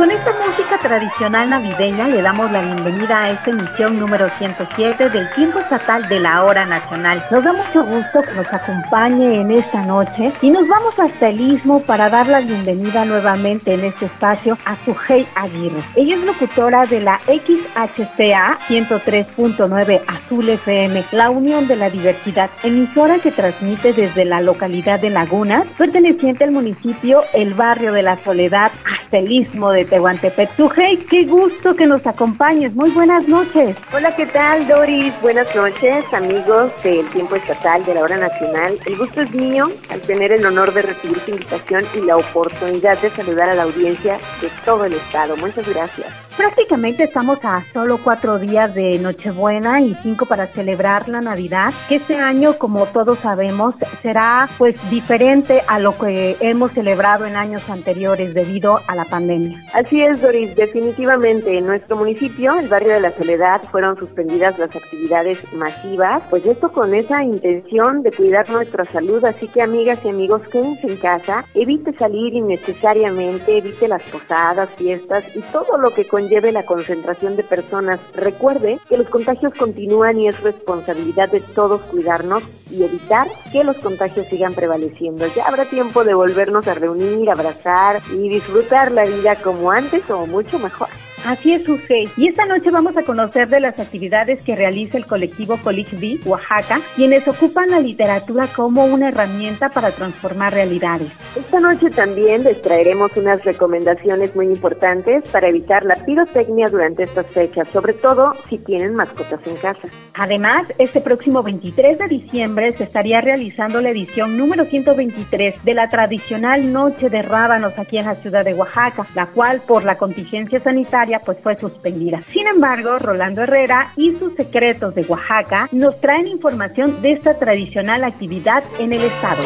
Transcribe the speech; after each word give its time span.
Con 0.00 0.10
esta 0.10 0.32
música 0.32 0.69
tradicional 0.80 1.50
navideña 1.50 2.08
le 2.08 2.22
damos 2.22 2.50
la 2.50 2.62
bienvenida 2.62 3.22
a 3.22 3.30
esta 3.30 3.50
emisión 3.50 3.98
número 3.98 4.28
107 4.38 5.10
del 5.10 5.30
Tiempo 5.34 5.58
Estatal 5.58 6.08
de 6.08 6.20
la 6.20 6.42
Hora 6.44 6.64
Nacional. 6.64 7.22
Nos 7.30 7.44
da 7.44 7.52
mucho 7.52 7.84
gusto 7.84 8.22
que 8.22 8.34
nos 8.34 8.52
acompañe 8.52 9.40
en 9.40 9.50
esta 9.50 9.82
noche 9.82 10.32
y 10.40 10.50
nos 10.50 10.66
vamos 10.66 10.98
hasta 10.98 11.28
el 11.28 11.40
Istmo 11.40 11.80
para 11.80 12.08
dar 12.08 12.26
la 12.28 12.40
bienvenida 12.40 13.04
nuevamente 13.04 13.74
en 13.74 13.84
este 13.84 14.06
espacio 14.06 14.56
a 14.64 14.76
Sujei 14.84 15.26
Aguirre. 15.34 15.82
Ella 15.96 16.14
es 16.14 16.24
locutora 16.24 16.86
de 16.86 17.00
la 17.00 17.20
XHCA 17.26 18.58
103.9 18.68 20.02
Azul 20.06 20.48
FM, 20.48 21.04
la 21.12 21.30
Unión 21.30 21.68
de 21.68 21.76
la 21.76 21.90
Diversidad, 21.90 22.50
emisora 22.62 23.18
que 23.18 23.30
transmite 23.30 23.92
desde 23.92 24.24
la 24.24 24.40
localidad 24.40 25.00
de 25.00 25.10
Lagunas, 25.10 25.66
perteneciente 25.76 26.44
al 26.44 26.52
municipio 26.52 27.22
El 27.34 27.54
Barrio 27.54 27.92
de 27.92 28.02
la 28.02 28.16
Soledad, 28.24 28.72
hasta 28.98 29.18
el 29.18 29.30
Istmo 29.30 29.70
de 29.70 29.84
Tehuantepec. 29.84 30.50
Sujei, 30.70 30.98
qué 30.98 31.24
gusto 31.24 31.74
que 31.74 31.84
nos 31.84 32.06
acompañes. 32.06 32.72
Muy 32.76 32.90
buenas 32.90 33.26
noches. 33.26 33.76
Hola, 33.92 34.14
¿qué 34.14 34.24
tal, 34.24 34.68
Doris? 34.68 35.12
Buenas 35.20 35.52
noches, 35.56 36.04
amigos 36.12 36.70
del 36.84 37.04
Tiempo 37.08 37.34
Estatal 37.34 37.84
de 37.84 37.94
la 37.94 38.02
Hora 38.02 38.18
Nacional. 38.18 38.78
El 38.86 38.96
gusto 38.96 39.22
es 39.22 39.34
mío 39.34 39.68
al 39.88 40.00
tener 40.02 40.30
el 40.30 40.46
honor 40.46 40.72
de 40.72 40.82
recibir 40.82 41.18
su 41.24 41.32
invitación 41.32 41.82
y 41.96 42.02
la 42.02 42.18
oportunidad 42.18 42.96
de 43.02 43.10
saludar 43.10 43.50
a 43.50 43.54
la 43.56 43.64
audiencia 43.64 44.18
de 44.40 44.48
todo 44.64 44.84
el 44.84 44.92
estado. 44.92 45.36
Muchas 45.38 45.68
gracias. 45.68 46.29
Prácticamente 46.40 47.04
estamos 47.04 47.38
a 47.42 47.62
solo 47.70 47.98
cuatro 48.02 48.38
días 48.38 48.74
de 48.74 48.98
Nochebuena 48.98 49.82
y 49.82 49.94
cinco 50.02 50.24
para 50.24 50.46
celebrar 50.46 51.06
la 51.06 51.20
Navidad, 51.20 51.74
que 51.86 51.96
este 51.96 52.16
año, 52.16 52.54
como 52.56 52.86
todos 52.86 53.18
sabemos, 53.18 53.74
será 54.00 54.48
pues 54.56 54.74
diferente 54.88 55.60
a 55.68 55.78
lo 55.78 55.98
que 55.98 56.38
hemos 56.40 56.72
celebrado 56.72 57.26
en 57.26 57.36
años 57.36 57.68
anteriores 57.68 58.32
debido 58.32 58.80
a 58.86 58.94
la 58.94 59.04
pandemia. 59.04 59.62
Así 59.74 60.00
es, 60.00 60.22
Doris. 60.22 60.56
Definitivamente 60.56 61.58
en 61.58 61.66
nuestro 61.66 61.96
municipio, 61.96 62.58
el 62.58 62.68
barrio 62.68 62.94
de 62.94 63.00
la 63.00 63.12
Soledad, 63.18 63.60
fueron 63.70 63.98
suspendidas 63.98 64.58
las 64.58 64.74
actividades 64.74 65.40
masivas, 65.52 66.22
pues 66.30 66.46
esto 66.46 66.72
con 66.72 66.94
esa 66.94 67.22
intención 67.22 68.02
de 68.02 68.12
cuidar 68.12 68.48
nuestra 68.48 68.86
salud. 68.86 69.22
Así 69.26 69.46
que, 69.46 69.60
amigas 69.60 69.98
y 70.06 70.08
amigos, 70.08 70.40
quédense 70.50 70.86
en 70.86 70.96
casa, 70.96 71.44
evite 71.52 71.92
salir 71.98 72.32
innecesariamente, 72.32 73.58
evite 73.58 73.88
las 73.88 74.02
posadas, 74.04 74.70
fiestas 74.78 75.22
y 75.36 75.40
todo 75.52 75.76
lo 75.76 75.90
que 75.90 76.06
conlleve 76.30 76.52
la 76.52 76.62
concentración 76.62 77.34
de 77.34 77.42
personas. 77.42 77.98
Recuerde 78.14 78.78
que 78.88 78.96
los 78.96 79.08
contagios 79.08 79.52
continúan 79.58 80.16
y 80.16 80.28
es 80.28 80.40
responsabilidad 80.42 81.28
de 81.28 81.40
todos 81.40 81.80
cuidarnos 81.82 82.44
y 82.70 82.84
evitar 82.84 83.26
que 83.50 83.64
los 83.64 83.76
contagios 83.78 84.28
sigan 84.28 84.54
prevaleciendo. 84.54 85.26
Ya 85.34 85.48
habrá 85.48 85.64
tiempo 85.64 86.04
de 86.04 86.14
volvernos 86.14 86.68
a 86.68 86.74
reunir, 86.74 87.28
abrazar 87.30 88.00
y 88.12 88.28
disfrutar 88.28 88.92
la 88.92 89.04
vida 89.06 89.34
como 89.42 89.72
antes 89.72 90.08
o 90.08 90.24
mucho 90.26 90.60
mejor. 90.60 90.88
Así 91.26 91.52
es, 91.52 91.68
Usei. 91.68 92.08
Y 92.16 92.28
esta 92.28 92.46
noche 92.46 92.70
vamos 92.70 92.96
a 92.96 93.02
conocer 93.02 93.48
de 93.48 93.60
las 93.60 93.78
actividades 93.78 94.42
que 94.42 94.56
realiza 94.56 94.96
el 94.96 95.04
colectivo 95.04 95.58
Colicbi 95.58 96.18
Oaxaca, 96.24 96.80
quienes 96.96 97.28
ocupan 97.28 97.70
la 97.70 97.80
literatura 97.80 98.46
como 98.56 98.86
una 98.86 99.08
herramienta 99.08 99.68
para 99.68 99.90
transformar 99.90 100.54
realidades. 100.54 101.08
Esta 101.36 101.60
noche 101.60 101.90
también 101.90 102.44
les 102.44 102.62
traeremos 102.62 103.14
unas 103.16 103.44
recomendaciones 103.44 104.34
muy 104.34 104.46
importantes 104.46 105.28
para 105.28 105.48
evitar 105.48 105.84
la 105.84 105.94
pirotecnia 105.96 106.68
durante 106.68 107.02
estas 107.02 107.26
fechas, 107.26 107.68
sobre 107.68 107.92
todo 107.92 108.32
si 108.48 108.56
tienen 108.56 108.94
mascotas 108.94 109.40
en 109.46 109.56
casa. 109.56 109.88
Además, 110.14 110.64
este 110.78 111.02
próximo 111.02 111.42
23 111.42 111.98
de 111.98 112.08
diciembre 112.08 112.72
se 112.72 112.84
estaría 112.84 113.20
realizando 113.20 113.80
la 113.82 113.90
edición 113.90 114.38
número 114.38 114.64
123 114.64 115.64
de 115.64 115.74
la 115.74 115.88
tradicional 115.88 116.72
Noche 116.72 117.10
de 117.10 117.22
Rábanos 117.22 117.78
aquí 117.78 117.98
en 117.98 118.06
la 118.06 118.14
ciudad 118.14 118.44
de 118.44 118.54
Oaxaca, 118.54 119.06
la 119.14 119.26
cual 119.26 119.60
por 119.66 119.84
la 119.84 119.98
contingencia 119.98 120.60
sanitaria 120.60 121.09
pues 121.18 121.38
fue 121.42 121.56
suspendida. 121.56 122.22
Sin 122.22 122.46
embargo, 122.46 122.98
Rolando 122.98 123.42
Herrera 123.42 123.92
y 123.96 124.12
sus 124.12 124.34
secretos 124.34 124.94
de 124.94 125.02
Oaxaca 125.02 125.68
nos 125.72 126.00
traen 126.00 126.28
información 126.28 127.02
de 127.02 127.12
esta 127.12 127.38
tradicional 127.38 128.04
actividad 128.04 128.62
en 128.78 128.92
el 128.92 129.02
estado. 129.02 129.42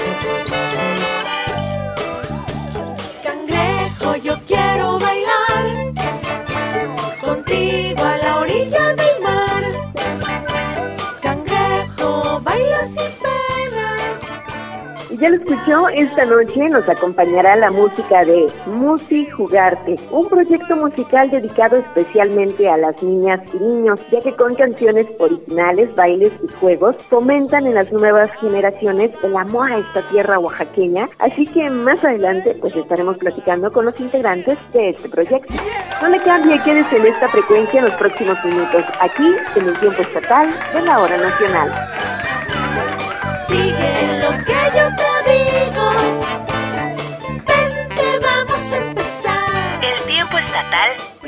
Ya 15.25 15.31
lo 15.31 15.37
escuchó, 15.37 15.89
esta 15.89 16.27
noche 16.27 16.69
nos 16.69 16.87
acompañará 16.87 17.57
la 17.57 17.71
música 17.71 18.21
de 18.27 18.45
Musi 18.67 19.25
Jugarte, 19.31 19.95
un 20.11 20.29
proyecto 20.29 20.77
musical 20.77 21.31
dedicado 21.31 21.79
especialmente 21.79 22.69
a 22.69 22.77
las 22.77 23.03
niñas 23.03 23.41
y 23.55 23.57
niños, 23.57 24.05
ya 24.13 24.21
que 24.21 24.37
con 24.37 24.55
canciones 24.55 25.07
originales, 25.19 25.95
bailes 25.95 26.31
y 26.43 26.53
juegos 26.61 26.97
fomentan 27.09 27.67
en 27.67 27.73
las 27.75 27.91
nuevas 27.91 28.29
generaciones 28.39 29.13
el 29.23 29.35
amor 29.35 29.73
a 29.73 29.79
esta 29.79 30.03
tierra 30.11 30.39
oaxaqueña, 30.39 31.09
así 31.19 31.47
que 31.47 31.71
más 31.71 32.05
adelante 32.05 32.55
pues 32.61 32.77
estaremos 32.77 33.17
platicando 33.17 33.73
con 33.73 33.87
los 33.87 33.99
integrantes 33.99 34.59
de 34.75 34.91
este 34.91 35.09
proyecto. 35.09 35.55
No 36.03 36.09
le 36.11 36.19
cambie, 36.19 36.63
quédese 36.63 36.99
en 36.99 37.07
esta 37.07 37.29
frecuencia 37.29 37.79
en 37.79 37.87
los 37.87 37.95
próximos 37.95 38.37
minutos, 38.45 38.85
aquí 39.01 39.35
en 39.57 39.69
el 39.69 39.81
tiempo 39.81 40.03
estatal 40.03 40.55
de 40.75 40.83
la 40.83 40.99
hora 40.99 41.17
nacional. 41.17 41.71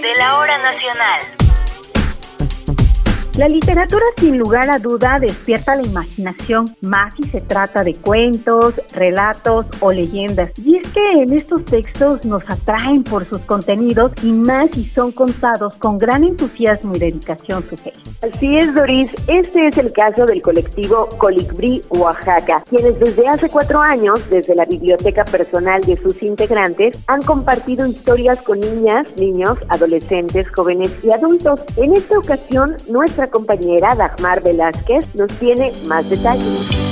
De 0.06 0.14
la 0.14 0.38
hora 0.38 0.56
nacional. 0.58 1.45
La 3.36 3.48
literatura 3.48 4.02
sin 4.18 4.38
lugar 4.38 4.70
a 4.70 4.78
duda 4.78 5.18
despierta 5.20 5.76
la 5.76 5.82
imaginación, 5.82 6.74
más 6.80 7.14
si 7.16 7.24
se 7.24 7.42
trata 7.42 7.84
de 7.84 7.94
cuentos, 7.94 8.80
relatos 8.94 9.66
o 9.80 9.92
leyendas. 9.92 10.52
Y 10.64 10.78
es 10.78 10.88
que 10.88 11.06
en 11.10 11.34
estos 11.34 11.62
textos 11.66 12.24
nos 12.24 12.42
atraen 12.48 13.04
por 13.04 13.28
sus 13.28 13.40
contenidos 13.40 14.12
y 14.22 14.32
más 14.32 14.70
si 14.70 14.84
son 14.84 15.12
contados 15.12 15.74
con 15.74 15.98
gran 15.98 16.24
entusiasmo 16.24 16.96
y 16.96 16.98
dedicación, 16.98 17.62
Sujei. 17.68 17.92
Así 18.22 18.56
es, 18.56 18.74
Doris. 18.74 19.10
Este 19.26 19.68
es 19.68 19.76
el 19.76 19.92
caso 19.92 20.24
del 20.24 20.40
colectivo 20.40 21.06
Colibrí 21.18 21.82
Oaxaca, 21.90 22.64
quienes 22.70 22.98
desde 22.98 23.28
hace 23.28 23.50
cuatro 23.50 23.82
años, 23.82 24.18
desde 24.30 24.54
la 24.54 24.64
biblioteca 24.64 25.26
personal 25.26 25.82
de 25.82 25.98
sus 25.98 26.22
integrantes, 26.22 26.98
han 27.06 27.20
compartido 27.20 27.86
historias 27.86 28.40
con 28.40 28.60
niñas, 28.60 29.06
niños, 29.18 29.58
adolescentes, 29.68 30.48
jóvenes 30.52 30.90
y 31.04 31.12
adultos. 31.12 31.60
En 31.76 31.92
esta 31.92 32.18
ocasión, 32.18 32.78
nuestra 32.88 33.25
compañera 33.28 33.94
Dagmar 33.94 34.42
Velázquez 34.42 35.04
nos 35.14 35.32
tiene 35.38 35.72
más 35.86 36.08
detalles. 36.08 36.86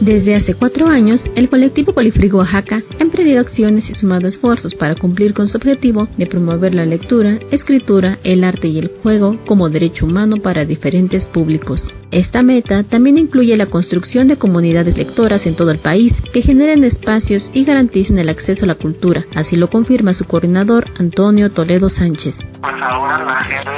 Desde 0.00 0.34
hace 0.34 0.54
cuatro 0.54 0.88
años, 0.88 1.30
el 1.36 1.48
colectivo 1.48 1.94
Colifrigo 1.94 2.38
Oaxaca 2.38 2.82
ha 3.00 3.02
emprendido 3.02 3.40
acciones 3.40 3.88
y 3.88 3.94
sumado 3.94 4.28
esfuerzos 4.28 4.74
para 4.74 4.94
cumplir 4.94 5.32
con 5.32 5.48
su 5.48 5.56
objetivo 5.56 6.06
de 6.18 6.26
promover 6.26 6.74
la 6.74 6.84
lectura, 6.84 7.40
escritura, 7.50 8.18
el 8.22 8.44
arte 8.44 8.68
y 8.68 8.78
el 8.78 8.92
juego 9.02 9.36
como 9.46 9.70
derecho 9.70 10.04
humano 10.04 10.36
para 10.36 10.66
diferentes 10.66 11.24
públicos. 11.24 11.94
Esta 12.10 12.42
meta 12.42 12.82
también 12.82 13.16
incluye 13.16 13.56
la 13.56 13.66
construcción 13.66 14.28
de 14.28 14.36
comunidades 14.36 14.96
lectoras 14.98 15.46
en 15.46 15.56
todo 15.56 15.70
el 15.70 15.78
país 15.78 16.20
que 16.32 16.42
generen 16.42 16.84
espacios 16.84 17.50
y 17.52 17.64
garanticen 17.64 18.18
el 18.18 18.28
acceso 18.28 18.64
a 18.64 18.68
la 18.68 18.74
cultura, 18.74 19.24
así 19.34 19.56
lo 19.56 19.70
confirma 19.70 20.14
su 20.14 20.26
coordinador 20.26 20.84
Antonio 21.00 21.50
Toledo 21.50 21.88
Sánchez. 21.88 22.46
Pues 22.60 22.74
ahora 22.80 23.24
la 23.24 23.36
gente, 23.42 23.70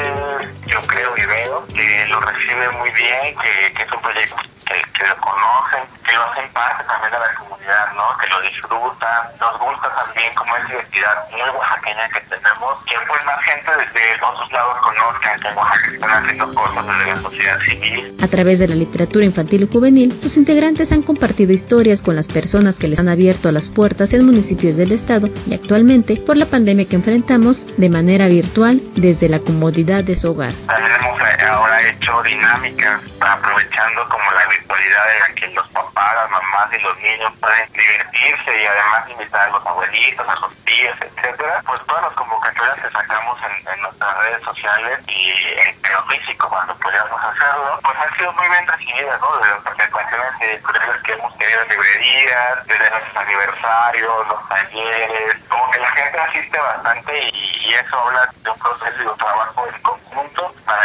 creo 0.87 1.17
y 1.17 1.25
veo, 1.27 1.67
que 1.75 2.07
lo 2.09 2.21
recibe 2.21 2.69
muy 2.79 2.91
bien, 2.91 3.35
que, 3.37 3.75
que 3.75 3.83
es 3.83 3.93
un 3.93 4.01
proyecto 4.01 4.37
que, 4.69 4.77
que 4.93 5.07
lo 5.07 5.17
conocen, 5.17 5.81
que 6.05 6.13
lo 6.15 6.23
hacen 6.31 6.53
parte 6.53 6.85
también 6.85 7.13
de 7.13 7.19
la 7.19 7.35
comunidad, 7.35 7.93
¿no? 7.97 8.17
Que 8.19 8.27
lo 8.29 8.41
disfrutan. 8.43 9.21
Nos 9.41 9.59
gusta 9.59 9.89
también 9.91 10.35
como 10.35 10.57
esa 10.57 10.73
identidad 10.73 11.31
muy 11.31 11.41
oaxaqueña 11.41 12.09
que 12.09 12.21
tenemos 12.21 12.85
que 12.85 12.95
pues 13.09 13.25
más 13.25 13.41
gente 13.45 13.71
desde 13.71 14.25
otros 14.25 14.53
lados 14.53 14.77
conozcan 14.79 15.41
que 15.41 15.49
en 15.49 15.57
Oaxaca 15.57 15.91
están 15.93 16.11
haciendo 16.11 16.55
cosas 16.55 16.87
desde 16.87 17.07
la 17.07 17.17
sociedad 17.17 17.59
civil. 17.61 18.17
A 18.23 18.29
través 18.29 18.59
de 18.59 18.69
la 18.69 18.75
literatura 18.75 19.25
infantil 19.25 19.63
y 19.63 19.73
juvenil, 19.73 20.21
sus 20.21 20.37
integrantes 20.37 20.93
han 20.93 21.03
compartido 21.03 21.53
historias 21.53 22.03
con 22.03 22.17
las 22.17 22.29
personas 22.29 22.79
que 22.79 22.89
les 22.89 22.99
han 22.99 23.09
abierto 23.09 23.51
las 23.53 23.69
puertas 23.69 24.13
en 24.13 24.27
municipios 24.27 24.77
del 24.77 24.93
estado 24.93 25.29
y 25.47 25.55
actualmente, 25.55 26.17
por 26.17 26.37
la 26.37 26.47
pandemia 26.47 26.87
que 26.89 26.97
enfrentamos, 26.97 27.67
de 27.79 27.89
manera 27.89 28.29
virtual 28.29 28.81
desde 28.97 29.29
la 29.29 29.41
comodidad 29.41 30.05
de 30.05 30.17
su 30.17 30.31
hogar. 30.31 30.53
También 30.67 30.93
hemos 31.01 31.21
eh, 31.21 31.45
ahora 31.49 31.83
hecho 31.89 32.23
dinámicas 32.23 33.01
aprovechando 33.21 34.09
como 34.09 34.31
la 34.33 34.47
virtualidad 34.69 35.15
en 35.15 35.21
la 35.21 35.29
que 35.35 35.49
los 35.49 35.69
papás, 35.69 36.15
las 36.15 36.31
mamás 36.31 36.73
y 36.73 36.79
los 36.79 36.99
niños 36.99 37.33
pueden 37.41 37.73
divertirse 37.73 38.63
y 38.63 38.67
además 38.67 39.09
invitar 39.09 39.49
a 39.49 39.51
los 39.51 39.67
abuelitos, 39.67 40.29
a 40.29 40.35
los 40.41 40.55
tíos, 40.65 40.97
etcétera. 41.01 41.63
Pues 41.67 41.81
todas 41.87 42.03
las 42.03 42.13
convocatorias 42.13 42.77
que 42.77 42.91
sacamos 42.91 43.39
en, 43.43 43.73
en 43.73 43.83
nuestras 43.83 44.19
redes 44.19 44.43
sociales 44.43 45.01
y 45.09 45.33
en, 45.59 45.93
lo 45.93 46.03
físico 46.05 46.49
cuando 46.51 46.75
podíamos 46.77 47.19
hacerlo, 47.19 47.81
pues 47.83 47.97
han 47.97 48.17
sido 48.17 48.33
muy 48.35 48.49
bien 48.49 48.67
recibidas, 48.67 49.21
¿no? 49.21 49.39
Desde 49.39 49.51
las 49.55 49.63
presentaciones 49.63 50.41
editoriales 50.43 51.03
que 51.03 51.13
hemos 51.13 51.39
tenido 51.39 51.63
en 51.63 51.69
librerías, 51.69 52.67
desde 52.67 52.91
nuestros 52.91 53.17
aniversarios, 53.17 54.29
los 54.29 54.49
talleres, 54.49 55.37
como 55.49 55.71
que 55.71 55.79
la 55.79 55.91
gente 55.93 56.21
asiste 56.21 56.59
bastante 56.59 57.25
y, 57.25 57.69
y 57.69 57.75
eso 57.75 57.99
habla 57.99 58.31
de 58.43 58.51
un 58.51 58.59
proceso 58.59 59.03
y 59.03 59.07
un 59.07 59.17
trabajo 59.17 59.67
en 59.67 59.83
conjunto 59.83 60.55
para 60.67 60.78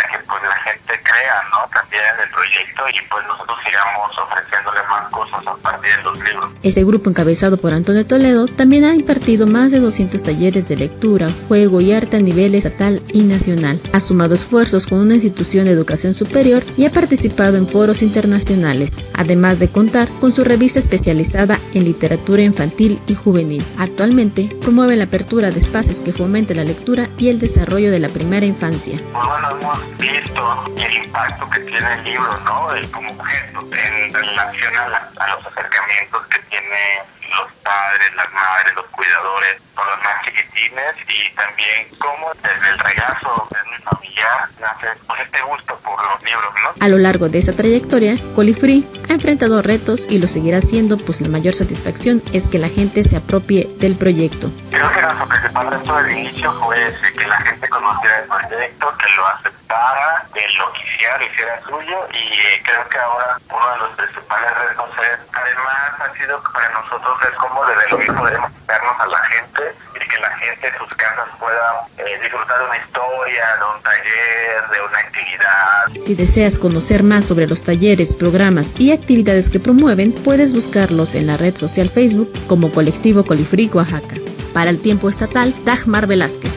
que 0.98 1.04
pues 1.04 1.04
la 1.04 1.04
gente 1.04 1.04
crea, 1.04 1.44
¿no? 1.52 1.70
También 1.70 2.04
en 2.14 2.24
el 2.24 2.30
proyecto 2.30 2.84
y 2.90 3.08
pues 3.10 3.26
nosotros 3.28 3.58
sigamos 3.64 4.18
ofreciéndole 4.18 4.80
más 4.90 5.10
cosas 5.10 5.48
a 5.48 5.56
partir 5.58 5.96
de 5.98 6.04
los 6.04 6.20
libros. 6.20 6.50
Este 6.64 6.84
grupo 6.84 7.10
encabezado 7.10 7.58
por 7.58 7.74
Antonio 7.74 8.06
Toledo 8.06 8.48
también 8.48 8.86
ha 8.86 8.96
impartido 8.96 9.48
más 9.48 9.72
de 9.72 9.80
200 9.80 10.24
talleres 10.24 10.68
de 10.68 10.78
lectura, 10.78 11.30
juego 11.48 11.82
y 11.82 11.94
arte 11.94 12.18
a 12.18 12.20
nivel 12.20 12.56
estatal 12.56 13.02
y 13.12 13.24
nacional. 13.24 13.82
Ha 13.94 14.00
sumado 14.00 14.36
esfuerzos 14.36 14.88
con 14.88 15.00
una 15.00 15.16
institución 15.16 15.66
de 15.66 15.72
educación 15.72 16.14
superior 16.14 16.64
y 16.78 16.86
ha 16.86 16.92
participado 16.92 17.58
en 17.58 17.68
foros 17.68 18.02
internacionales, 18.02 19.04
además 19.14 19.60
de 19.60 19.70
contar 19.70 20.08
con 20.20 20.32
su 20.32 20.44
revista 20.44 20.80
especializada 20.80 21.60
en 21.74 21.86
literatura 21.86 22.44
infantil 22.44 23.00
y 23.08 23.16
juvenil. 23.16 23.64
Actualmente 23.78 24.56
promueve 24.62 24.96
la 24.96 25.06
apertura 25.06 25.52
de 25.52 25.60
espacios 25.60 26.02
que 26.02 26.14
fomenten 26.14 26.58
la 26.58 26.64
lectura 26.64 27.10
y 27.18 27.30
el 27.30 27.40
desarrollo 27.40 27.92
de 27.92 28.00
la 28.00 28.10
primera 28.10 28.46
infancia. 28.46 29.00
Pues 29.12 29.28
bueno, 29.28 29.50
hemos 29.60 29.98
visto 29.98 30.66
el 30.86 30.94
impacto 31.06 31.50
que 31.50 31.60
tiene 31.62 31.94
el 31.94 32.04
libro, 32.04 32.38
¿no? 32.46 32.74
El, 32.74 32.90
como 32.92 33.12
objeto 33.12 33.60
en 33.72 34.14
relación 34.14 34.76
a, 34.78 34.88
la- 34.90 35.10
a 35.20 35.28
los 35.36 35.46
acercamientos 35.46 36.26
que 36.28 36.40
tiene 36.50 37.02
los 37.38 37.52
padres, 37.64 38.16
las 38.16 38.32
madres, 38.34 38.76
los 38.76 38.86
cuidadores, 38.88 39.62
con 39.74 39.86
los 39.88 39.98
más 40.04 40.24
chiquitines 40.26 40.94
y 41.08 41.34
también 41.36 41.88
cómo 42.00 42.32
desde 42.44 42.70
el 42.70 42.78
regazo 42.80 43.48
de 43.50 43.72
mi 43.72 43.78
familiar 43.84 44.50
nace 44.62 44.88
pues, 45.08 45.20
este 45.22 45.42
gusto 45.42 45.76
por 45.80 46.04
los 46.04 46.24
libros, 46.24 46.54
¿no? 46.64 46.86
A 46.86 46.90
lo 46.90 46.98
largo 46.98 47.30
de 47.30 47.40
esa 47.40 47.54
trayectoria, 47.54 48.16
Colifree 48.36 48.84
ha 49.10 49.14
enfrentado 49.14 49.62
retos 49.62 50.06
y 50.10 50.20
lo 50.20 50.28
seguirá 50.28 50.58
haciendo, 50.58 50.98
pues 50.98 51.22
la 51.22 51.30
mayor 51.30 51.54
satisfacción 51.56 52.22
es 52.34 52.48
que 52.48 52.60
la 52.60 52.70
gente 52.70 53.04
se 53.04 53.16
apropie 53.18 53.70
del 53.80 53.96
proyecto. 53.96 54.52
Creo 54.70 54.90
que 55.04 55.14
nuestro 55.14 55.28
principal 55.28 55.72
reto 55.72 55.96
del 55.98 56.12
inicio 56.18 56.52
fue 56.54 56.88
ese, 56.88 57.14
que 57.14 57.26
la 57.26 57.38
gente 57.42 57.68
conociera 57.68 58.20
el 58.20 58.28
proyecto, 58.28 58.98
que 58.98 59.10
lo 59.18 59.28
aceptara, 59.28 60.26
que 60.34 60.48
lo 60.58 60.72
quisiera, 60.72 61.18
lo 61.18 61.26
hiciera 61.26 61.62
suyo 61.62 62.08
y 62.14 62.40
eh, 62.40 62.62
creo 62.64 62.88
que 62.88 62.98
ahora 63.00 63.38
uno 63.50 63.72
de 63.72 63.78
los 63.80 63.90
principales 63.98 64.52
retos 64.56 64.90
es, 65.00 65.20
además 65.34 66.00
ha 66.00 66.18
sido 66.18 66.42
para 66.54 66.70
nosotros 66.70 67.18
es 67.30 67.36
como 67.36 67.66
desde 67.66 67.90
lo 67.90 67.98
mismo 67.98 68.20
podemos 68.22 68.52
darnos 68.66 69.00
a 69.00 69.08
la 69.08 69.20
gente 69.26 69.76
y 69.96 70.08
que 70.08 70.20
la 70.20 70.38
gente 70.38 70.68
en 70.68 70.78
sus 70.78 70.96
casas 70.96 71.28
pueda 71.38 71.86
eh, 71.98 72.20
disfrutar 72.22 72.60
de 72.60 72.66
una 72.66 72.78
historia, 72.78 73.46
de 73.58 73.76
un 73.76 73.84
taller, 73.84 74.70
de 74.72 74.82
una 74.88 75.00
actividad. 75.00 76.02
Si 76.02 76.16
deseas 76.16 76.58
conocer 76.58 77.04
más 77.04 77.26
sobre 77.26 77.48
los 77.48 77.64
talleres, 77.64 78.14
programas 78.14 78.80
y 78.80 78.94
actividades 78.94 79.50
que 79.50 79.60
promueven, 79.60 80.14
puedes 80.14 80.54
buscarlos 80.54 81.16
en 81.16 81.28
la 81.28 81.36
red 81.36 81.58
social 81.58 81.90
Facebook 81.90 82.32
como 82.48 82.72
Colectivo 82.72 83.26
Colifree 83.26 83.70
Oaxaca. 83.74 84.16
Para 84.54 84.70
el 84.70 84.80
tiempo 84.80 85.10
estatal, 85.10 85.54
Dagmar 85.66 86.08
Velázquez. 86.08 86.53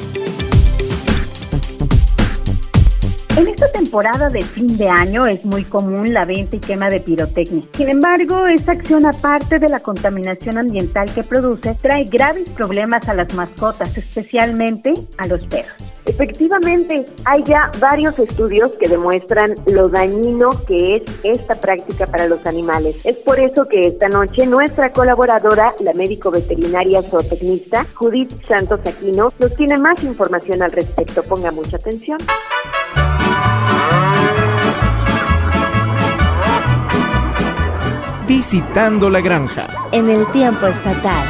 En 3.36 3.48
esta 3.48 3.70
temporada 3.70 4.30
de 4.30 4.40
fin 4.40 4.78
de 4.78 4.88
año 4.88 5.26
es 5.26 5.44
muy 5.44 5.62
común 5.62 6.14
la 6.14 6.24
venta 6.24 6.56
y 6.56 6.58
quema 6.58 6.88
de 6.88 7.00
pirotecnia. 7.00 7.62
Sin 7.76 7.90
embargo, 7.90 8.46
esta 8.46 8.72
acción, 8.72 9.04
aparte 9.04 9.58
de 9.58 9.68
la 9.68 9.80
contaminación 9.80 10.56
ambiental 10.56 11.12
que 11.12 11.22
produce, 11.22 11.76
trae 11.82 12.04
graves 12.04 12.48
problemas 12.48 13.10
a 13.10 13.14
las 13.14 13.34
mascotas, 13.34 13.98
especialmente 13.98 14.94
a 15.18 15.26
los 15.26 15.46
perros. 15.48 15.74
Efectivamente, 16.06 17.04
hay 17.26 17.44
ya 17.44 17.70
varios 17.78 18.18
estudios 18.18 18.72
que 18.80 18.88
demuestran 18.88 19.54
lo 19.66 19.90
dañino 19.90 20.48
que 20.66 20.96
es 20.96 21.02
esta 21.22 21.56
práctica 21.56 22.06
para 22.06 22.28
los 22.28 22.46
animales. 22.46 23.04
Es 23.04 23.16
por 23.16 23.38
eso 23.38 23.68
que 23.68 23.88
esta 23.88 24.08
noche 24.08 24.46
nuestra 24.46 24.92
colaboradora, 24.94 25.74
la 25.80 25.92
médico 25.92 26.30
veterinaria 26.30 27.02
zootecnista 27.02 27.84
Judith 27.92 28.32
Santos 28.48 28.80
Aquino, 28.86 29.30
nos 29.38 29.54
tiene 29.56 29.76
más 29.76 30.02
información 30.04 30.62
al 30.62 30.72
respecto. 30.72 31.22
Ponga 31.22 31.50
mucha 31.50 31.76
atención. 31.76 32.18
Visitando 38.36 39.08
la 39.08 39.22
granja. 39.22 39.66
En 39.92 40.10
el 40.10 40.30
tiempo 40.30 40.66
estatal. 40.66 41.24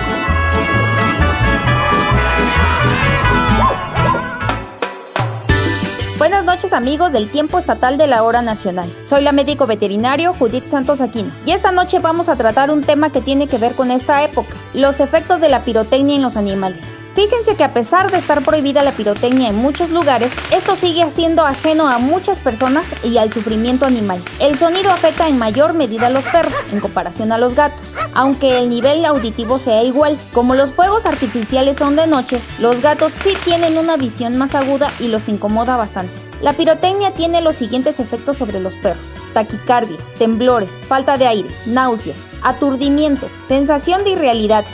Buenas 6.19 6.45
noches 6.45 6.73
amigos 6.73 7.13
del 7.13 7.31
tiempo 7.31 7.61
estatal 7.61 7.97
de 7.97 8.09
la 8.09 8.25
hora 8.25 8.43
nacional. 8.43 8.93
Soy 9.09 9.23
la 9.23 9.31
médico 9.31 9.69
veterinario 9.69 10.33
Judith 10.33 10.67
Santos 10.69 11.01
Aquino 11.01 11.31
y 11.45 11.53
esta 11.53 11.71
noche 11.71 12.01
vamos 12.01 12.29
a 12.29 12.35
tratar 12.35 12.73
un 12.73 12.83
tema 12.83 13.11
que 13.11 13.21
tiene 13.21 13.47
que 13.47 13.59
ver 13.59 13.75
con 13.75 13.93
esta 13.93 14.25
época, 14.25 14.57
los 14.75 14.99
efectos 14.99 15.41
de 15.41 15.49
la 15.49 15.61
pirotecnia 15.61 16.17
en 16.17 16.23
los 16.23 16.37
animales. 16.37 16.96
Fíjense 17.17 17.57
que 17.57 17.65
a 17.65 17.73
pesar 17.73 18.11
de 18.11 18.19
estar 18.19 18.45
prohibida 18.45 18.83
la 18.83 18.95
pirotecnia 18.95 19.49
en 19.49 19.57
muchos 19.57 19.89
lugares, 19.89 20.31
esto 20.51 20.77
sigue 20.77 21.11
siendo 21.11 21.47
ajeno 21.47 21.89
a 21.89 21.97
muchas 21.97 22.37
personas 22.37 22.87
y 23.03 23.17
al 23.17 23.33
sufrimiento 23.33 23.87
animal. 23.87 24.23
El 24.39 24.59
sonido 24.59 24.91
afecta 24.91 25.27
en 25.27 25.39
mayor 25.39 25.73
medida 25.73 26.09
a 26.09 26.11
los 26.11 26.27
perros 26.27 26.53
en 26.71 26.79
comparación 26.79 27.33
a 27.33 27.39
los 27.39 27.55
gatos, 27.55 27.81
aunque 28.13 28.59
el 28.59 28.69
nivel 28.69 29.03
auditivo 29.07 29.59
sea 29.59 29.83
igual. 29.83 30.19
Como 30.35 30.55
los 30.55 30.73
fuegos 30.73 31.07
artificiales 31.07 31.79
son 31.79 31.97
de 31.97 32.07
noche, 32.07 32.43
los 32.59 32.83
gatos 32.83 33.15
sí 33.25 33.31
tienen 33.47 33.79
una 33.79 33.97
visión 33.97 34.37
más 34.37 34.55
aguda 34.55 34.93
y 35.01 35.09
los 35.09 35.27
incomoda 35.27 35.79
bastante. 35.79 36.13
La 36.43 36.53
pirotecnia 36.53 37.13
tiene 37.13 37.41
los 37.41 37.57
siguientes 37.57 37.99
efectos 37.99 38.37
sobre 38.37 38.61
los 38.61 38.77
perros. 38.77 39.03
Taquicardia, 39.33 39.97
temblores, 40.19 40.79
falta 40.87 41.17
de 41.17 41.27
aire, 41.27 41.49
náuseas, 41.65 42.19
aturdimiento, 42.43 43.27
sensación 43.49 44.05
de 44.05 44.11
irrealidad, 44.11 44.67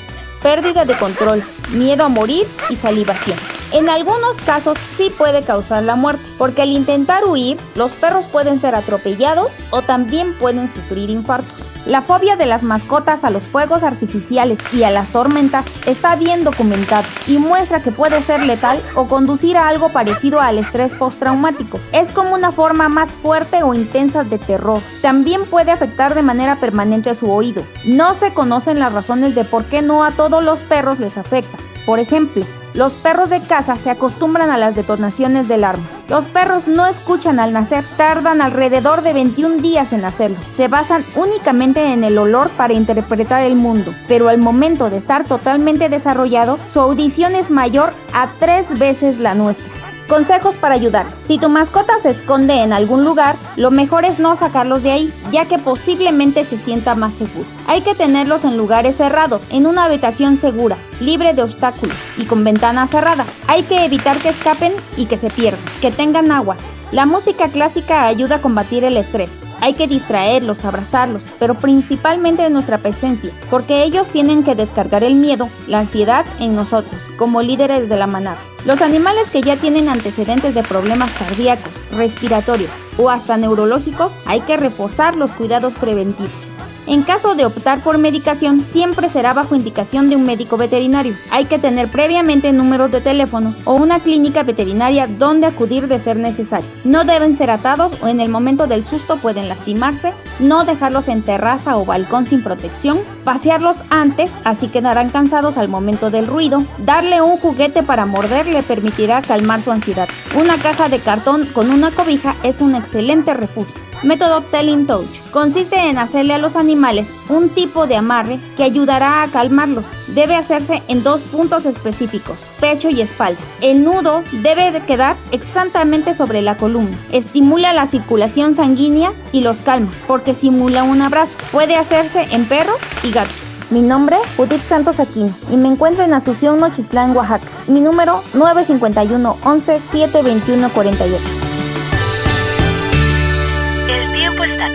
pérdida 0.42 0.84
de 0.84 0.98
control, 0.98 1.42
miedo 1.70 2.04
a 2.04 2.08
morir 2.08 2.46
y 2.68 2.76
salivación. 2.76 3.38
En 3.72 3.88
algunos 3.88 4.36
casos 4.38 4.76
sí 4.96 5.10
puede 5.16 5.42
causar 5.42 5.82
la 5.82 5.96
muerte, 5.96 6.22
porque 6.36 6.62
al 6.62 6.70
intentar 6.70 7.24
huir, 7.24 7.56
los 7.74 7.92
perros 7.92 8.26
pueden 8.26 8.60
ser 8.60 8.74
atropellados 8.74 9.52
o 9.70 9.82
también 9.82 10.34
pueden 10.34 10.72
sufrir 10.72 11.10
infartos. 11.10 11.71
La 11.86 12.00
fobia 12.00 12.36
de 12.36 12.46
las 12.46 12.62
mascotas 12.62 13.24
a 13.24 13.30
los 13.30 13.42
fuegos 13.42 13.82
artificiales 13.82 14.58
y 14.72 14.84
a 14.84 14.90
las 14.90 15.08
tormentas 15.08 15.64
está 15.84 16.14
bien 16.14 16.44
documentada 16.44 17.08
y 17.26 17.38
muestra 17.38 17.82
que 17.82 17.90
puede 17.90 18.22
ser 18.22 18.44
letal 18.44 18.80
o 18.94 19.08
conducir 19.08 19.56
a 19.56 19.66
algo 19.66 19.88
parecido 19.88 20.40
al 20.40 20.58
estrés 20.58 20.94
postraumático. 20.94 21.80
Es 21.92 22.12
como 22.12 22.34
una 22.34 22.52
forma 22.52 22.88
más 22.88 23.10
fuerte 23.10 23.64
o 23.64 23.74
intensa 23.74 24.22
de 24.22 24.38
terror. 24.38 24.80
También 25.00 25.44
puede 25.44 25.72
afectar 25.72 26.14
de 26.14 26.22
manera 26.22 26.56
permanente 26.56 27.16
su 27.16 27.32
oído. 27.32 27.64
No 27.84 28.14
se 28.14 28.32
conocen 28.32 28.78
las 28.78 28.92
razones 28.92 29.34
de 29.34 29.44
por 29.44 29.64
qué 29.64 29.82
no 29.82 30.04
a 30.04 30.12
todos 30.12 30.44
los 30.44 30.60
perros 30.60 31.00
les 31.00 31.18
afecta. 31.18 31.58
Por 31.84 31.98
ejemplo, 31.98 32.44
los 32.74 32.92
perros 32.94 33.28
de 33.28 33.40
caza 33.40 33.76
se 33.76 33.90
acostumbran 33.90 34.50
a 34.50 34.58
las 34.58 34.74
detonaciones 34.74 35.48
del 35.48 35.64
arma. 35.64 35.84
Los 36.08 36.24
perros 36.26 36.66
no 36.66 36.86
escuchan 36.86 37.38
al 37.38 37.52
nacer, 37.52 37.84
tardan 37.96 38.40
alrededor 38.40 39.02
de 39.02 39.12
21 39.12 39.62
días 39.62 39.92
en 39.92 40.04
hacerlo. 40.04 40.36
Se 40.56 40.68
basan 40.68 41.04
únicamente 41.14 41.92
en 41.92 42.04
el 42.04 42.16
olor 42.18 42.50
para 42.50 42.72
interpretar 42.72 43.42
el 43.42 43.56
mundo, 43.56 43.94
pero 44.08 44.28
al 44.28 44.38
momento 44.38 44.90
de 44.90 44.98
estar 44.98 45.24
totalmente 45.24 45.88
desarrollado, 45.88 46.58
su 46.72 46.80
audición 46.80 47.34
es 47.34 47.50
mayor 47.50 47.92
a 48.14 48.28
tres 48.38 48.66
veces 48.78 49.18
la 49.18 49.34
nuestra. 49.34 49.81
Consejos 50.12 50.58
para 50.58 50.74
ayudar. 50.74 51.06
Si 51.22 51.38
tu 51.38 51.48
mascota 51.48 51.94
se 52.02 52.10
esconde 52.10 52.62
en 52.62 52.74
algún 52.74 53.02
lugar, 53.02 53.34
lo 53.56 53.70
mejor 53.70 54.04
es 54.04 54.18
no 54.18 54.36
sacarlos 54.36 54.82
de 54.82 54.90
ahí, 54.90 55.12
ya 55.32 55.46
que 55.46 55.58
posiblemente 55.58 56.44
se 56.44 56.58
sienta 56.58 56.94
más 56.94 57.14
seguro. 57.14 57.46
Hay 57.66 57.80
que 57.80 57.94
tenerlos 57.94 58.44
en 58.44 58.58
lugares 58.58 58.96
cerrados, 58.96 59.42
en 59.48 59.64
una 59.64 59.84
habitación 59.84 60.36
segura, 60.36 60.76
libre 61.00 61.32
de 61.32 61.42
obstáculos 61.42 61.96
y 62.18 62.26
con 62.26 62.44
ventanas 62.44 62.90
cerradas. 62.90 63.26
Hay 63.46 63.62
que 63.62 63.86
evitar 63.86 64.20
que 64.20 64.28
escapen 64.28 64.74
y 64.98 65.06
que 65.06 65.16
se 65.16 65.30
pierdan, 65.30 65.64
que 65.80 65.90
tengan 65.90 66.30
agua. 66.30 66.58
La 66.90 67.06
música 67.06 67.48
clásica 67.48 68.04
ayuda 68.04 68.36
a 68.36 68.42
combatir 68.42 68.84
el 68.84 68.98
estrés. 68.98 69.30
Hay 69.62 69.74
que 69.74 69.86
distraerlos, 69.86 70.64
abrazarlos, 70.64 71.22
pero 71.38 71.54
principalmente 71.54 72.42
de 72.42 72.50
nuestra 72.50 72.78
presencia, 72.78 73.30
porque 73.48 73.84
ellos 73.84 74.08
tienen 74.08 74.42
que 74.42 74.56
descargar 74.56 75.04
el 75.04 75.14
miedo, 75.14 75.48
la 75.68 75.78
ansiedad 75.78 76.26
en 76.40 76.56
nosotros, 76.56 77.00
como 77.16 77.42
líderes 77.42 77.88
de 77.88 77.96
la 77.96 78.08
manada. 78.08 78.38
Los 78.66 78.82
animales 78.82 79.30
que 79.30 79.40
ya 79.40 79.56
tienen 79.56 79.88
antecedentes 79.88 80.56
de 80.56 80.64
problemas 80.64 81.12
cardíacos, 81.12 81.72
respiratorios 81.92 82.72
o 82.98 83.08
hasta 83.08 83.36
neurológicos, 83.36 84.12
hay 84.26 84.40
que 84.40 84.56
reforzar 84.56 85.16
los 85.16 85.30
cuidados 85.30 85.72
preventivos. 85.74 86.51
En 86.86 87.02
caso 87.02 87.34
de 87.34 87.46
optar 87.46 87.80
por 87.80 87.96
medicación, 87.98 88.66
siempre 88.72 89.08
será 89.08 89.34
bajo 89.34 89.54
indicación 89.54 90.10
de 90.10 90.16
un 90.16 90.26
médico 90.26 90.56
veterinario. 90.56 91.14
Hay 91.30 91.44
que 91.44 91.58
tener 91.58 91.88
previamente 91.88 92.52
números 92.52 92.90
de 92.90 93.00
teléfono 93.00 93.54
o 93.64 93.74
una 93.74 94.00
clínica 94.00 94.42
veterinaria 94.42 95.06
donde 95.06 95.46
acudir 95.46 95.86
de 95.86 96.00
ser 96.00 96.16
necesario. 96.16 96.66
No 96.84 97.04
deben 97.04 97.36
ser 97.36 97.50
atados 97.50 97.92
o 98.02 98.08
en 98.08 98.20
el 98.20 98.28
momento 98.28 98.66
del 98.66 98.84
susto 98.84 99.16
pueden 99.16 99.48
lastimarse. 99.48 100.12
No 100.40 100.64
dejarlos 100.64 101.06
en 101.08 101.22
terraza 101.22 101.76
o 101.76 101.84
balcón 101.84 102.26
sin 102.26 102.42
protección. 102.42 103.00
Pasearlos 103.22 103.76
antes, 103.90 104.32
así 104.42 104.66
quedarán 104.68 105.10
cansados 105.10 105.56
al 105.58 105.68
momento 105.68 106.10
del 106.10 106.26
ruido. 106.26 106.64
Darle 106.78 107.22
un 107.22 107.36
juguete 107.38 107.82
para 107.84 108.06
morder 108.06 108.46
le 108.48 108.62
permitirá 108.62 109.22
calmar 109.22 109.62
su 109.62 109.70
ansiedad. 109.70 110.08
Una 110.36 110.58
caja 110.58 110.88
de 110.88 110.98
cartón 110.98 111.46
con 111.52 111.70
una 111.70 111.92
cobija 111.92 112.34
es 112.42 112.60
un 112.60 112.74
excelente 112.74 113.34
refugio. 113.34 113.81
Método 114.02 114.42
Telling 114.42 114.86
Touch. 114.86 115.06
Consiste 115.30 115.76
en 115.76 115.98
hacerle 115.98 116.34
a 116.34 116.38
los 116.38 116.56
animales 116.56 117.08
un 117.28 117.48
tipo 117.48 117.86
de 117.86 117.96
amarre 117.96 118.40
que 118.56 118.64
ayudará 118.64 119.22
a 119.22 119.28
calmarlos. 119.28 119.84
Debe 120.08 120.34
hacerse 120.34 120.82
en 120.88 121.02
dos 121.02 121.20
puntos 121.22 121.64
específicos, 121.64 122.36
pecho 122.60 122.90
y 122.90 123.00
espalda. 123.00 123.40
El 123.60 123.84
nudo 123.84 124.22
debe 124.42 124.72
de 124.72 124.80
quedar 124.80 125.16
exactamente 125.30 126.14
sobre 126.14 126.42
la 126.42 126.56
columna. 126.56 126.96
Estimula 127.12 127.72
la 127.72 127.86
circulación 127.86 128.54
sanguínea 128.54 129.12
y 129.32 129.40
los 129.40 129.58
calma, 129.58 129.90
porque 130.06 130.34
simula 130.34 130.82
un 130.82 131.00
abrazo. 131.00 131.36
Puede 131.50 131.76
hacerse 131.76 132.22
en 132.30 132.48
perros 132.48 132.78
y 133.02 133.10
gatos. 133.10 133.36
Mi 133.70 133.80
nombre, 133.80 134.18
Judith 134.36 134.62
Santos 134.68 135.00
Aquino, 135.00 135.34
y 135.50 135.56
me 135.56 135.68
encuentro 135.68 136.04
en 136.04 136.12
Asunción 136.12 136.58
Nochistlán, 136.58 137.16
Oaxaca. 137.16 137.46
Mi 137.68 137.80
número 137.80 138.22
951 138.34 139.38
11 139.42 139.80
721 139.92 140.68
48. 140.68 141.51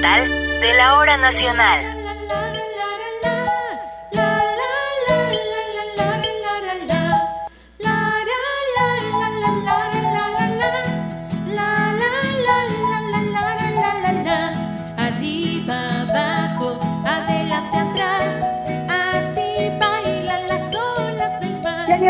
De 0.02 0.74
la 0.76 0.98
hora 0.98 1.18
nacional. 1.18 1.97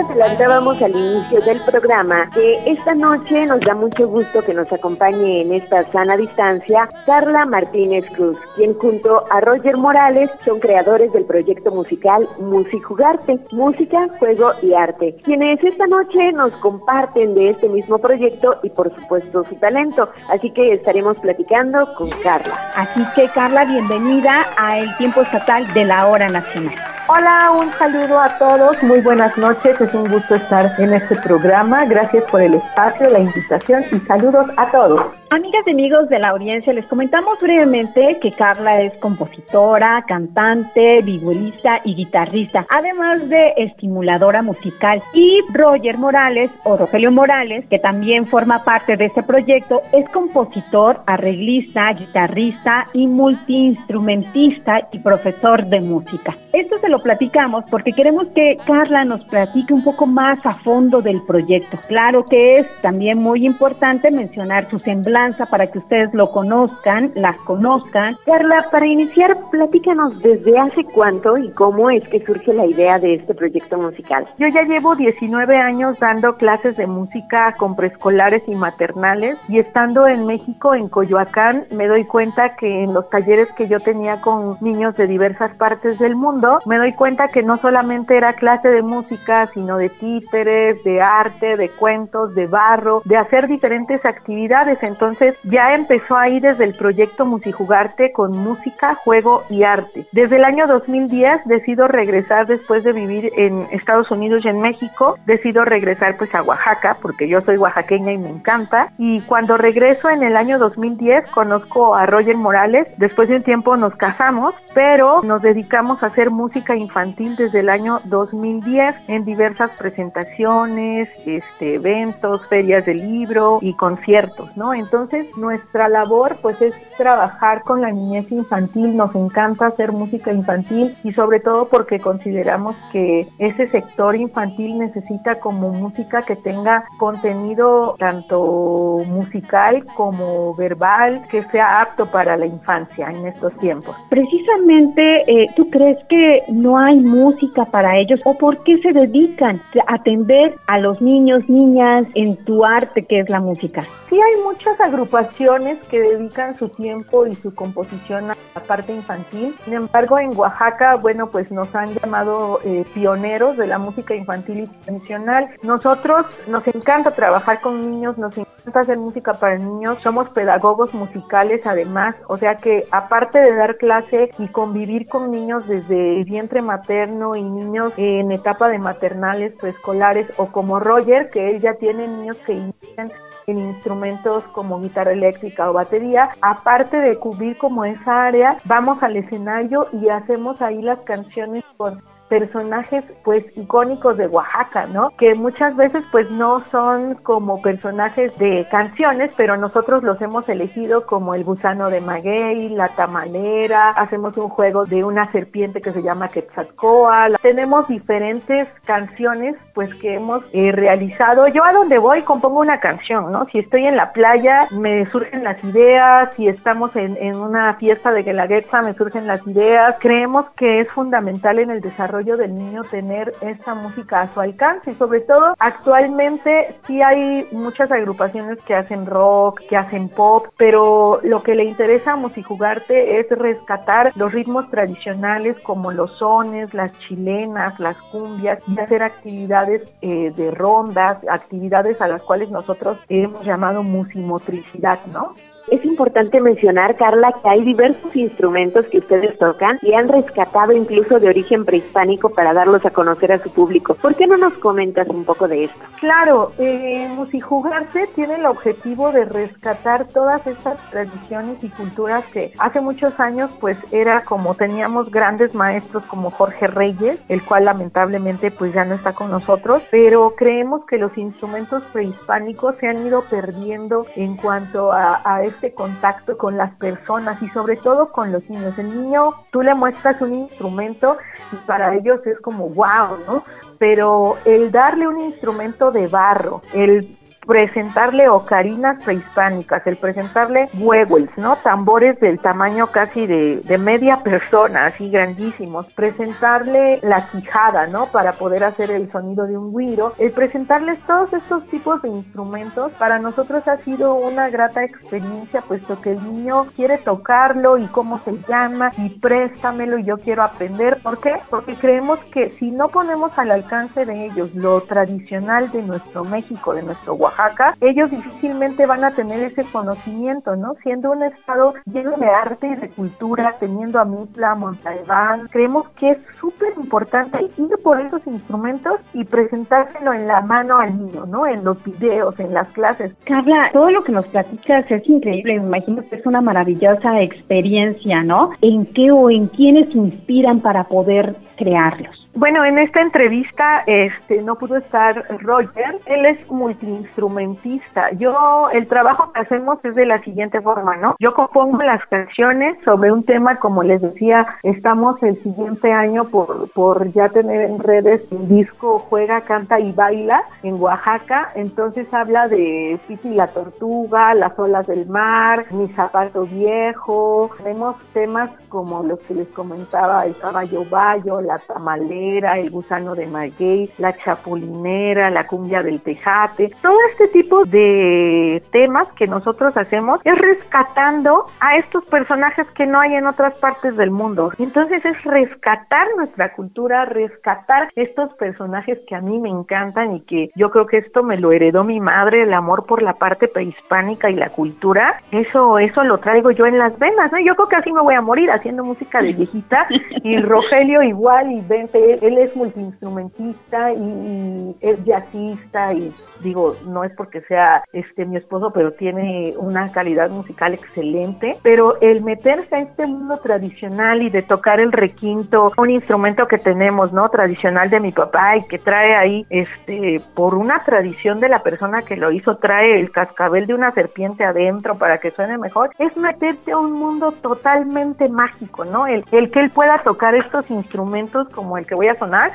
Adelantábamos 0.09 0.81
al 0.81 0.91
inicio 0.91 1.41
del 1.41 1.59
programa 1.61 2.29
que 2.31 2.59
esta 2.65 2.95
noche 2.95 3.45
nos 3.45 3.59
da 3.61 3.75
mucho 3.75 4.07
gusto 4.07 4.41
que 4.41 4.53
nos 4.53 4.71
acompañe 4.71 5.41
en 5.41 5.53
esta 5.53 5.87
sana 5.89 6.15
distancia 6.15 6.87
Carla 7.05 7.45
Martínez 7.45 8.05
Cruz, 8.11 8.39
quien 8.55 8.73
junto 8.75 9.25
a 9.29 9.41
Roger 9.41 9.75
Morales 9.75 10.31
son 10.45 10.59
creadores 10.59 11.11
del 11.11 11.25
proyecto 11.25 11.71
musical 11.71 12.25
Musijugarte, 12.39 13.39
música, 13.51 14.07
juego 14.19 14.51
y 14.61 14.73
arte, 14.73 15.13
quienes 15.23 15.61
esta 15.63 15.87
noche 15.87 16.31
nos 16.31 16.55
comparten 16.57 17.35
de 17.35 17.49
este 17.49 17.67
mismo 17.67 17.97
proyecto 17.97 18.57
y 18.63 18.69
por 18.69 18.89
supuesto 18.93 19.43
su 19.43 19.55
talento. 19.55 20.09
Así 20.29 20.51
que 20.51 20.73
estaremos 20.73 21.17
platicando 21.17 21.93
con 21.95 22.09
Carla. 22.23 22.71
Así 22.75 23.01
que 23.15 23.29
Carla, 23.31 23.65
bienvenida 23.65 24.45
a 24.57 24.79
el 24.79 24.97
tiempo 24.97 25.21
estatal 25.21 25.71
de 25.73 25.85
la 25.85 26.07
hora 26.07 26.29
nacional. 26.29 26.96
Hola, 27.09 27.51
un 27.51 27.71
saludo 27.71 28.19
a 28.19 28.37
todos, 28.37 28.83
muy 28.83 28.99
buenas 28.99 29.37
noches, 29.37 29.79
es 29.79 29.93
un 29.93 30.09
gusto 30.11 30.35
estar 30.35 30.75
en 30.77 30.93
este 30.93 31.15
programa, 31.15 31.85
gracias 31.85 32.25
por 32.25 32.41
el 32.41 32.55
espacio, 32.55 33.09
la 33.09 33.19
invitación 33.19 33.85
y 33.93 33.99
saludos 33.99 34.47
a 34.57 34.69
todos. 34.69 35.05
Amigas 35.29 35.63
y 35.67 35.71
amigos 35.71 36.07
de 36.07 36.19
la 36.19 36.29
audiencia, 36.29 36.71
les 36.71 36.85
comentamos 36.85 37.37
brevemente 37.41 38.17
que 38.21 38.31
Carla 38.31 38.81
es 38.81 38.93
compositora, 38.93 40.05
cantante, 40.07 41.01
violista 41.01 41.81
y 41.83 41.95
guitarrista, 41.95 42.65
además 42.69 43.27
de 43.27 43.53
estimuladora 43.57 44.41
musical. 44.41 45.01
Y 45.13 45.41
Roger 45.53 45.97
Morales, 45.97 46.49
o 46.63 46.77
Rogelio 46.77 47.11
Morales, 47.11 47.65
que 47.69 47.77
también 47.77 48.25
forma 48.25 48.63
parte 48.63 48.95
de 48.95 49.03
este 49.03 49.21
proyecto, 49.21 49.81
es 49.91 50.07
compositor, 50.09 51.01
arreglista, 51.05 51.91
guitarrista 51.91 52.87
y 52.93 53.05
multiinstrumentista 53.07 54.87
y 54.93 54.99
profesor 54.99 55.65
de 55.65 55.81
música. 55.81 56.37
Esto 56.53 56.77
se 56.77 56.87
lo 56.87 56.99
platicamos 56.99 57.65
porque 57.69 57.91
queremos 57.91 58.27
que 58.33 58.55
Carla 58.65 59.03
nos 59.03 59.25
platique 59.25 59.73
un 59.73 59.83
poco 59.83 60.05
más 60.05 60.39
a 60.45 60.55
fondo 60.55 61.01
del 61.01 61.21
proyecto. 61.23 61.77
Claro 61.89 62.23
que 62.23 62.59
es 62.59 62.67
también 62.81 63.17
muy 63.17 63.45
importante 63.45 64.09
mencionar 64.09 64.69
su 64.69 64.79
semblanza 65.17 65.45
para 65.47 65.67
que 65.67 65.79
ustedes 65.79 66.13
lo 66.13 66.29
conozcan, 66.29 67.11
las 67.15 67.37
conozcan. 67.37 68.17
Carla, 68.25 68.65
para 68.71 68.85
iniciar, 68.85 69.37
platícanos 69.49 70.21
desde 70.21 70.57
hace 70.59 70.83
cuánto 70.83 71.37
y 71.37 71.51
cómo 71.53 71.89
es 71.89 72.07
que 72.07 72.23
surge 72.23 72.53
la 72.53 72.65
idea 72.65 72.99
de 72.99 73.15
este 73.15 73.33
proyecto 73.33 73.77
musical. 73.77 74.25
Yo 74.37 74.47
ya 74.47 74.63
llevo 74.63 74.95
19 74.95 75.57
años 75.57 75.99
dando 75.99 76.37
clases 76.37 76.77
de 76.77 76.87
música 76.87 77.53
con 77.57 77.75
preescolares 77.75 78.43
y 78.47 78.55
maternales 78.55 79.37
y 79.47 79.59
estando 79.59 80.07
en 80.07 80.25
México, 80.25 80.75
en 80.75 80.87
Coyoacán, 80.87 81.65
me 81.71 81.87
doy 81.87 82.05
cuenta 82.05 82.55
que 82.55 82.83
en 82.83 82.93
los 82.93 83.09
talleres 83.09 83.51
que 83.53 83.67
yo 83.67 83.79
tenía 83.79 84.21
con 84.21 84.57
niños 84.61 84.95
de 84.97 85.07
diversas 85.07 85.57
partes 85.57 85.97
del 85.99 86.15
mundo, 86.15 86.57
me 86.65 86.77
doy 86.77 86.93
cuenta 86.93 87.29
que 87.29 87.41
no 87.41 87.57
solamente 87.57 88.15
era 88.17 88.33
clase 88.33 88.69
de 88.69 88.83
música, 88.83 89.47
sino 89.47 89.77
de 89.77 89.89
títeres, 89.89 90.83
de 90.83 91.01
arte, 91.01 91.57
de 91.57 91.69
cuentos, 91.69 92.35
de 92.35 92.47
barro, 92.47 93.01
de 93.05 93.17
hacer 93.17 93.47
diferentes 93.47 94.05
actividades. 94.05 94.83
Entonces 94.83 95.06
ya 95.43 95.75
empezó 95.75 96.17
ahí 96.17 96.39
desde 96.39 96.63
el 96.63 96.73
proyecto 96.73 97.25
Musijugarte 97.25 98.11
con 98.11 98.31
música, 98.31 98.95
juego 98.95 99.43
y 99.49 99.63
arte. 99.63 100.07
Desde 100.11 100.37
el 100.37 100.43
año 100.43 100.67
2010 100.67 101.45
decido 101.45 101.87
regresar 101.87 102.47
después 102.47 102.83
de 102.83 102.93
vivir 102.93 103.31
en 103.37 103.67
Estados 103.71 104.09
Unidos 104.11 104.45
y 104.45 104.49
en 104.49 104.61
México, 104.61 105.17
decido 105.25 105.65
regresar 105.65 106.17
pues 106.17 106.33
a 106.35 106.43
Oaxaca 106.43 106.97
porque 107.01 107.27
yo 107.27 107.41
soy 107.41 107.57
oaxaqueña 107.57 108.11
y 108.11 108.17
me 108.17 108.29
encanta 108.29 108.91
y 108.97 109.21
cuando 109.21 109.57
regreso 109.57 110.09
en 110.09 110.23
el 110.23 110.35
año 110.35 110.59
2010 110.59 111.31
conozco 111.31 111.95
a 111.95 112.05
Roger 112.05 112.35
Morales, 112.35 112.87
después 112.97 113.29
de 113.29 113.37
un 113.37 113.43
tiempo 113.43 113.77
nos 113.77 113.95
casamos, 113.95 114.55
pero 114.73 115.21
nos 115.23 115.41
dedicamos 115.41 116.01
a 116.03 116.07
hacer 116.07 116.31
música 116.31 116.75
infantil 116.75 117.35
desde 117.35 117.59
el 117.59 117.69
año 117.69 117.99
2010 118.05 118.95
en 119.07 119.25
diversas 119.25 119.71
presentaciones, 119.77 121.09
este, 121.25 121.75
eventos, 121.75 122.45
ferias 122.47 122.85
de 122.85 122.95
libro 122.95 123.59
y 123.61 123.75
conciertos, 123.75 124.55
¿no? 124.55 124.73
Entonces 124.73 124.96
nuestra 125.37 125.89
labor 125.89 126.37
pues 126.41 126.61
es 126.61 126.73
trabajar 126.97 127.63
con 127.63 127.81
la 127.81 127.91
niñez 127.91 128.31
infantil, 128.31 128.95
nos 128.95 129.13
encanta 129.15 129.67
hacer 129.67 129.91
música 129.91 130.31
infantil 130.31 130.95
y 131.03 131.13
sobre 131.13 131.39
todo 131.39 131.67
porque 131.67 131.99
consideramos 131.99 132.75
que 132.91 133.27
ese 133.37 133.67
sector 133.67 134.15
infantil 134.15 134.79
necesita 134.79 135.39
como 135.39 135.71
música 135.71 136.21
que 136.21 136.35
tenga 136.35 136.85
contenido 136.97 137.95
tanto 137.99 139.03
musical 139.07 139.83
como 139.95 140.55
verbal, 140.55 141.21
que 141.29 141.43
sea 141.43 141.81
apto 141.81 142.05
para 142.05 142.37
la 142.37 142.45
infancia 142.45 143.09
en 143.09 143.27
estos 143.27 143.55
tiempos. 143.57 143.95
Precisamente, 144.09 145.23
eh, 145.27 145.47
¿tú 145.55 145.69
crees 145.69 145.97
que 146.09 146.43
no 146.49 146.77
hay 146.77 146.99
música 146.99 147.65
para 147.65 147.97
ellos 147.97 148.19
o 148.25 148.37
por 148.37 148.63
qué 148.63 148.77
se 148.79 148.91
dedican 148.91 149.61
a 149.87 149.95
atender 149.95 150.55
a 150.67 150.79
los 150.79 151.01
niños, 151.01 151.47
niñas 151.47 152.05
en 152.15 152.35
tu 152.45 152.65
arte 152.65 153.05
que 153.05 153.19
es 153.19 153.29
la 153.29 153.39
música? 153.39 153.83
Sí 154.09 154.15
hay 154.15 154.43
muchas 154.43 154.79
agrupaciones 154.87 155.77
que 155.89 155.99
dedican 155.99 156.57
su 156.57 156.69
tiempo 156.69 157.27
y 157.27 157.35
su 157.35 157.53
composición 157.53 158.31
a 158.31 158.37
la 158.55 158.63
parte 158.63 158.93
infantil. 158.93 159.55
Sin 159.63 159.73
embargo, 159.73 160.17
en 160.19 160.35
Oaxaca, 160.37 160.95
bueno, 160.95 161.27
pues 161.27 161.51
nos 161.51 161.73
han 161.75 161.93
llamado 161.93 162.59
eh, 162.63 162.85
pioneros 162.93 163.57
de 163.57 163.67
la 163.67 163.77
música 163.77 164.15
infantil 164.15 164.59
y 164.59 164.67
tradicional. 164.67 165.49
Nosotros 165.61 166.25
nos 166.47 166.65
encanta 166.67 167.11
trabajar 167.11 167.59
con 167.59 167.91
niños, 167.91 168.17
nos 168.17 168.37
encanta 168.37 168.79
hacer 168.79 168.97
música 168.97 169.33
para 169.33 169.57
niños. 169.57 169.99
Somos 170.01 170.29
pedagogos 170.29 170.93
musicales 170.93 171.61
además, 171.65 172.15
o 172.27 172.37
sea 172.37 172.55
que 172.55 172.83
aparte 172.91 173.39
de 173.39 173.55
dar 173.55 173.77
clase 173.77 174.31
y 174.39 174.47
convivir 174.47 175.07
con 175.07 175.31
niños 175.31 175.67
desde 175.67 176.23
vientre 176.23 176.61
materno 176.61 177.35
y 177.35 177.43
niños 177.43 177.93
en 177.97 178.31
etapa 178.31 178.69
de 178.69 178.79
maternales, 178.79 179.53
preescolares 179.55 180.27
o 180.37 180.47
como 180.47 180.79
Roger, 180.79 181.29
que 181.29 181.49
él 181.51 181.61
ya 181.61 181.75
tiene 181.75 182.07
niños 182.07 182.37
que 182.45 182.53
inician 182.53 183.11
en 183.47 183.59
instrumentos 183.59 184.43
como 184.51 184.81
guitarra 184.81 185.13
eléctrica 185.13 185.69
o 185.69 185.73
batería, 185.73 186.29
aparte 186.41 186.97
de 186.97 187.17
cubrir 187.17 187.57
como 187.57 187.85
esa 187.85 188.25
área, 188.25 188.57
vamos 188.65 189.01
al 189.01 189.15
escenario 189.15 189.87
y 189.93 190.09
hacemos 190.09 190.61
ahí 190.61 190.81
las 190.81 190.99
canciones 191.03 191.63
con 191.77 192.03
personajes 192.29 193.03
pues 193.23 193.45
icónicos 193.55 194.17
de 194.17 194.27
Oaxaca, 194.27 194.85
¿no? 194.87 195.09
Que 195.17 195.33
muchas 195.35 195.75
veces 195.75 196.03
pues 196.11 196.29
no 196.31 196.63
son 196.71 197.15
como 197.15 197.61
personajes 197.61 198.37
de 198.37 198.67
canciones, 198.69 199.33
pero 199.37 199.57
nosotros 199.57 200.03
los 200.03 200.21
hemos 200.21 200.47
elegido 200.49 201.05
como 201.05 201.35
el 201.35 201.43
gusano 201.43 201.89
de 201.89 202.01
maguey, 202.01 202.69
la 202.69 202.89
tamalera, 202.89 203.91
hacemos 203.91 204.37
un 204.37 204.49
juego 204.49 204.85
de 204.85 205.03
una 205.03 205.31
serpiente 205.31 205.81
que 205.81 205.93
se 205.93 206.01
llama 206.01 206.29
Quetzalcoatl. 206.29 207.35
Tenemos 207.41 207.87
diferentes 207.87 208.67
canciones 208.85 209.55
pues 209.73 209.93
que 209.95 210.15
hemos 210.15 210.43
eh, 210.53 210.71
realizado. 210.71 211.47
Yo 211.47 211.63
a 211.63 211.73
donde 211.73 211.97
voy 211.97 212.23
compongo 212.23 212.59
una 212.59 212.79
canción, 212.79 213.31
¿no? 213.31 213.45
Si 213.51 213.59
estoy 213.59 213.87
en 213.87 213.95
la 213.95 214.11
playa 214.11 214.67
me 214.71 215.05
surgen 215.05 215.43
las 215.43 215.63
ideas, 215.63 216.33
si 216.35 216.47
estamos 216.47 216.95
en, 216.95 217.17
en 217.17 217.37
una 217.37 217.75
fiesta 217.75 218.11
de 218.11 218.23
Guelaguetza 218.23 218.81
me 218.81 218.93
surgen 218.93 219.27
las 219.27 219.45
ideas. 219.47 219.95
Creemos 219.99 220.45
que 220.57 220.81
es 220.81 220.89
fundamental 220.91 221.59
en 221.59 221.71
el 221.71 221.81
desarrollo 221.81 222.16
del 222.25 222.55
niño 222.55 222.83
tener 222.83 223.33
esta 223.41 223.75
música 223.75 224.21
a 224.21 224.33
su 224.33 224.39
alcance 224.39 224.91
y 224.91 224.95
sobre 224.95 225.21
todo 225.21 225.53
actualmente 225.59 226.75
sí 226.85 227.01
hay 227.01 227.47
muchas 227.51 227.91
agrupaciones 227.91 228.57
que 228.65 228.73
hacen 228.73 229.05
rock, 229.05 229.61
que 229.69 229.77
hacen 229.77 230.09
pop, 230.09 230.47
pero 230.57 231.19
lo 231.23 231.43
que 231.43 231.55
le 231.55 231.65
interesa 231.65 232.13
a 232.13 232.15
Musijugarte 232.15 233.19
es 233.19 233.29
rescatar 233.29 234.11
los 234.15 234.31
ritmos 234.31 234.69
tradicionales 234.71 235.55
como 235.61 235.91
los 235.91 236.17
sones, 236.17 236.73
las 236.73 236.91
chilenas, 236.99 237.79
las 237.79 237.97
cumbias 238.11 238.59
y 238.67 238.79
hacer 238.79 239.03
actividades 239.03 239.83
eh, 240.01 240.31
de 240.35 240.51
rondas, 240.51 241.17
actividades 241.29 242.01
a 242.01 242.07
las 242.07 242.21
cuales 242.23 242.49
nosotros 242.49 242.97
hemos 243.09 243.45
llamado 243.45 243.83
musimotricidad, 243.83 244.99
¿no? 245.13 245.35
Es 245.69 245.83
importante 245.83 246.39
mencionar, 246.39 246.95
Carla, 246.95 247.33
que 247.33 247.49
hay 247.49 247.61
diversos 247.63 248.15
instrumentos 248.15 248.85
que 248.85 248.99
ustedes 248.99 249.37
tocan 249.37 249.77
y 249.81 249.93
han 249.93 250.07
rescatado 250.07 250.71
incluso 250.71 251.19
de 251.19 251.27
origen 251.27 251.65
prehispánico 251.65 252.29
para 252.29 252.53
darlos 252.53 252.85
a 252.85 252.91
conocer 252.91 253.33
a 253.33 253.39
su 253.39 253.51
público. 253.51 253.95
¿Por 253.95 254.15
qué 254.15 254.27
no 254.27 254.37
nos 254.37 254.53
comentas 254.53 255.09
un 255.09 255.25
poco 255.25 255.47
de 255.49 255.65
esto? 255.65 255.77
Claro, 255.99 256.53
eh, 256.57 257.09
Musijugarse 257.13 258.07
tiene 258.15 258.35
el 258.35 258.45
objetivo 258.45 259.11
de 259.11 259.25
rescatar 259.25 260.05
todas 260.05 260.45
estas 260.47 260.77
tradiciones 260.89 261.61
y 261.61 261.69
culturas 261.69 262.23
que 262.27 262.53
hace 262.59 262.79
muchos 262.79 263.19
años 263.19 263.51
pues 263.59 263.77
era 263.91 264.23
como 264.23 264.55
teníamos 264.55 265.11
grandes 265.11 265.53
maestros 265.53 266.03
como 266.03 266.31
Jorge 266.31 266.67
Reyes, 266.67 267.19
el 267.27 267.43
cual 267.43 267.65
lamentablemente 267.65 268.51
pues 268.51 268.73
ya 268.73 268.85
no 268.85 268.95
está 268.95 269.11
con 269.13 269.31
nosotros, 269.31 269.83
pero 269.91 270.33
creemos 270.37 270.85
que 270.85 270.97
los 270.97 271.17
instrumentos 271.17 271.83
prehispánicos 271.91 272.77
se 272.77 272.87
han 272.87 273.05
ido 273.05 273.23
perdiendo 273.23 274.05
en 274.15 274.37
cuanto 274.37 274.93
a, 274.93 275.21
a 275.23 275.43
contacto 275.73 276.37
con 276.37 276.57
las 276.57 276.73
personas 276.75 277.41
y 277.41 277.49
sobre 277.49 277.77
todo 277.77 278.11
con 278.11 278.31
los 278.31 278.49
niños. 278.49 278.77
El 278.77 279.03
niño, 279.03 279.33
tú 279.51 279.61
le 279.61 279.73
muestras 279.73 280.21
un 280.21 280.33
instrumento 280.33 281.17
y 281.51 281.55
para 281.67 281.95
ellos 281.95 282.25
es 282.25 282.39
como 282.39 282.69
wow, 282.69 283.17
¿no? 283.25 283.43
Pero 283.77 284.37
el 284.45 284.71
darle 284.71 285.07
un 285.07 285.19
instrumento 285.19 285.91
de 285.91 286.07
barro, 286.07 286.61
el 286.73 287.07
presentarle 287.47 288.27
ocarinas 288.27 289.03
prehispánicas, 289.03 289.87
el 289.87 289.95
presentarle 289.95 290.67
huevos, 290.77 291.29
¿no? 291.37 291.55
Tambores 291.57 292.19
del 292.19 292.39
tamaño 292.39 292.87
casi 292.87 293.25
de, 293.25 293.61
de, 293.61 293.77
media 293.77 294.17
persona, 294.17 294.87
así 294.87 295.09
grandísimos, 295.09 295.91
presentarle 295.93 296.99
la 297.01 297.27
quijada, 297.29 297.87
¿no? 297.87 298.07
Para 298.07 298.33
poder 298.33 298.65
hacer 298.65 298.91
el 298.91 299.09
sonido 299.09 299.47
de 299.47 299.57
un 299.57 299.75
guiro, 299.75 300.13
el 300.17 300.31
presentarles 300.31 300.99
todos 301.07 301.31
estos 301.31 301.65
tipos 301.67 302.01
de 302.01 302.09
instrumentos, 302.09 302.91
para 302.93 303.17
nosotros 303.17 303.65
ha 303.67 303.77
sido 303.77 304.15
una 304.15 304.49
grata 304.49 304.83
experiencia, 304.83 305.61
puesto 305.61 305.99
que 306.01 306.11
el 306.11 306.23
niño 306.23 306.65
quiere 306.75 306.97
tocarlo 306.97 307.77
y 307.77 307.87
cómo 307.87 308.19
se 308.25 308.37
llama 308.47 308.91
y 308.97 309.09
préstamelo 309.19 309.97
y 309.97 310.03
yo 310.03 310.17
quiero 310.17 310.43
aprender. 310.43 310.97
¿Por 311.01 311.19
qué? 311.19 311.35
Porque 311.49 311.75
creemos 311.75 312.19
que 312.25 312.49
si 312.49 312.71
no 312.71 312.89
ponemos 312.89 313.31
al 313.37 313.51
alcance 313.51 314.05
de 314.05 314.25
ellos 314.25 314.53
lo 314.53 314.81
tradicional 314.81 315.71
de 315.71 315.81
nuestro 315.81 316.25
México, 316.25 316.73
de 316.73 316.83
nuestro 316.83 317.13
Oaxaca, 317.13 317.36
Oaxaca, 317.37 317.75
ellos 317.81 318.09
difícilmente 318.09 318.85
van 318.85 319.03
a 319.03 319.11
tener 319.11 319.41
ese 319.41 319.63
conocimiento, 319.65 320.55
¿no? 320.55 320.75
Siendo 320.81 321.11
un 321.11 321.23
estado 321.23 321.73
lleno 321.91 322.11
de 322.17 322.27
arte 322.27 322.67
y 322.67 322.75
de 322.75 322.89
cultura, 322.89 323.55
teniendo 323.59 323.99
a 323.99 324.05
Mitla, 324.05 324.55
Montalbán, 324.55 325.47
creemos 325.49 325.87
que 325.89 326.11
es 326.11 326.17
súper 326.39 326.73
importante 326.77 327.37
ir 327.57 327.69
por 327.83 327.99
esos 328.01 328.25
instrumentos 328.25 328.99
y 329.13 329.23
presentárselo 329.23 330.13
en 330.13 330.27
la 330.27 330.41
mano 330.41 330.79
al 330.79 330.97
niño, 330.97 331.25
¿no? 331.25 331.45
En 331.45 331.63
los 331.63 331.83
videos, 331.83 332.39
en 332.39 332.53
las 332.53 332.67
clases. 332.69 333.13
Carla, 333.25 333.69
todo 333.71 333.91
lo 333.91 334.03
que 334.03 334.11
nos 334.11 334.25
platicas 334.27 334.89
es 334.89 335.07
increíble, 335.07 335.59
me 335.59 335.67
imagino 335.67 336.01
que 336.09 336.15
es 336.15 336.25
una 336.25 336.41
maravillosa 336.41 337.21
experiencia, 337.21 338.23
¿no? 338.23 338.51
¿En 338.61 338.85
qué 338.93 339.11
o 339.11 339.29
en 339.29 339.47
quiénes 339.47 339.93
inspiran 339.93 340.59
para 340.61 340.85
poder 340.85 341.35
crearlos? 341.57 342.16
Bueno, 342.37 342.63
en 342.63 342.77
esta 342.77 343.01
entrevista 343.01 343.81
este, 343.87 344.43
no 344.43 344.59
pudo 344.59 344.77
estar 344.77 345.25
Roger, 345.41 345.97
él 346.05 346.23
es 346.27 346.51
multiinstrumentista. 346.51 348.11
Yo, 348.11 348.69
el 348.71 348.85
trabajo 348.85 349.31
que 349.33 349.39
hacemos 349.39 349.83
es 349.83 349.95
de 349.95 350.05
la 350.05 350.21
siguiente 350.21 350.61
forma, 350.61 350.97
¿no? 350.97 351.15
Yo 351.19 351.33
compongo 351.33 351.81
las 351.81 352.05
canciones 352.05 352.77
sobre 352.85 353.11
un 353.11 353.23
tema, 353.23 353.55
como 353.55 353.81
les 353.81 354.03
decía, 354.03 354.45
estamos 354.61 355.23
el 355.23 355.35
siguiente 355.37 355.91
año 355.91 356.25
por, 356.25 356.69
por 356.73 357.11
ya 357.11 357.29
tener 357.29 357.61
en 357.71 357.79
redes 357.79 358.23
un 358.29 358.47
disco 358.47 358.99
Juega, 358.99 359.41
Canta 359.41 359.79
y 359.79 359.91
Baila 359.91 360.43
en 360.61 360.79
Oaxaca, 360.79 361.49
entonces 361.55 362.05
habla 362.13 362.47
de 362.47 362.99
Piti 363.07 363.33
la 363.33 363.47
Tortuga, 363.47 364.35
las 364.35 364.59
olas 364.59 364.85
del 364.85 365.07
mar, 365.07 365.65
mi 365.71 365.87
zapato 365.87 366.43
viejo, 366.43 367.49
tenemos 367.57 367.95
temas 368.13 368.51
como 368.69 369.03
los 369.03 369.19
que 369.21 369.33
les 369.33 369.47
comentaba, 369.49 370.25
el 370.25 370.37
caballo 370.37 370.83
bayo, 370.89 371.41
la 371.41 371.59
tamalera, 371.59 372.57
el 372.57 372.69
gusano 372.69 373.15
de 373.15 373.27
maguey, 373.27 373.89
la 373.97 374.15
chapulinera, 374.17 375.29
la 375.29 375.47
cumbia 375.47 375.83
del 375.83 376.01
tejate, 376.01 376.71
todo 376.81 376.97
este 377.11 377.27
tipo 377.29 377.65
de 377.65 378.63
temas 378.71 379.07
que 379.13 379.27
nosotros 379.27 379.75
hacemos 379.75 380.19
es 380.23 380.37
rescatando 380.37 381.45
a 381.59 381.77
estos 381.77 382.05
personajes 382.05 382.69
que 382.71 382.85
no 382.85 382.99
hay 382.99 383.15
en 383.15 383.27
otras 383.27 383.53
partes 383.55 383.95
del 383.97 384.11
mundo. 384.11 384.51
Entonces 384.57 385.03
es 385.05 385.23
rescatar 385.23 386.07
nuestra 386.17 386.53
cultura, 386.53 387.05
rescatar 387.05 387.89
estos 387.95 388.33
personajes 388.33 388.99
que 389.07 389.15
a 389.15 389.21
mí 389.21 389.39
me 389.39 389.49
encantan 389.49 390.15
y 390.15 390.21
que 390.21 390.51
yo 390.55 390.69
creo 390.71 390.85
que 390.85 390.97
esto 390.97 391.23
me 391.23 391.37
lo 391.37 391.51
heredó 391.51 391.83
mi 391.83 391.99
madre, 391.99 392.43
el 392.43 392.53
amor 392.53 392.85
por 392.85 393.01
la 393.01 393.13
parte 393.13 393.47
prehispánica 393.47 394.29
y 394.29 394.35
la 394.35 394.49
cultura. 394.49 395.21
Eso, 395.31 395.79
eso 395.79 396.03
lo 396.03 396.17
traigo 396.19 396.51
yo 396.51 396.65
en 396.65 396.77
las 396.77 396.97
venas, 396.99 397.31
¿no? 397.31 397.39
Yo 397.39 397.55
creo 397.55 397.67
que 397.67 397.75
así 397.75 397.91
me 397.91 398.01
voy 398.01 398.15
a 398.15 398.21
morir 398.21 398.51
haciendo 398.57 398.83
música 398.83 399.21
de 399.21 399.33
viejita 399.37 399.87
y 400.23 400.37
Rogelio 400.39 401.01
igual 401.03 401.51
y 401.51 401.61
vente 401.61 402.19
él 402.21 402.37
es 402.37 402.55
multiinstrumentista 402.55 403.93
y, 403.93 403.97
y, 403.97 404.75
es 404.81 405.03
jazzista 405.05 405.93
y 405.93 406.13
digo, 406.41 406.75
no 406.87 407.03
es 407.03 407.11
porque 407.15 407.41
sea 407.41 407.83
este 407.93 408.25
mi 408.25 408.37
esposo, 408.37 408.71
pero 408.73 408.93
tiene 408.93 409.53
una 409.57 409.91
calidad 409.91 410.29
musical 410.29 410.73
excelente, 410.73 411.57
pero 411.63 411.99
el 412.01 412.21
meterse 412.21 412.75
a 412.75 412.79
este 412.79 413.07
mundo 413.07 413.37
tradicional 413.37 414.21
y 414.21 414.29
de 414.29 414.41
tocar 414.41 414.79
el 414.79 414.91
requinto, 414.91 415.71
un 415.77 415.89
instrumento 415.89 416.47
que 416.47 416.57
tenemos, 416.57 417.13
¿no? 417.13 417.29
tradicional 417.29 417.89
de 417.89 417.99
mi 417.99 418.11
papá 418.11 418.57
y 418.57 418.65
que 418.67 418.79
trae 418.79 419.15
ahí 419.15 419.45
este 419.49 420.21
por 420.35 420.55
una 420.55 420.83
tradición 420.83 421.39
de 421.39 421.49
la 421.49 421.59
persona 421.59 422.01
que 422.01 422.15
lo 422.15 422.31
hizo, 422.31 422.57
trae 422.57 422.99
el 422.99 423.11
cascabel 423.11 423.67
de 423.67 423.73
una 423.73 423.91
serpiente 423.91 424.43
adentro 424.43 424.97
para 424.97 425.17
que 425.17 425.31
suene 425.31 425.57
mejor, 425.57 425.91
es 425.99 426.15
meterse 426.17 426.71
a 426.71 426.77
un 426.77 426.93
mundo 426.93 427.31
totalmente 427.31 428.29
mágico, 428.29 428.46
¿no? 428.91 429.07
El, 429.07 429.23
el 429.31 429.51
que 429.51 429.59
él 429.59 429.69
pueda 429.69 429.99
tocar 429.99 430.35
estos 430.35 430.69
instrumentos 430.69 431.49
como 431.49 431.77
el 431.77 431.85
que 431.85 431.95
voy 431.95 432.07
a 432.07 432.17
sonar 432.17 432.51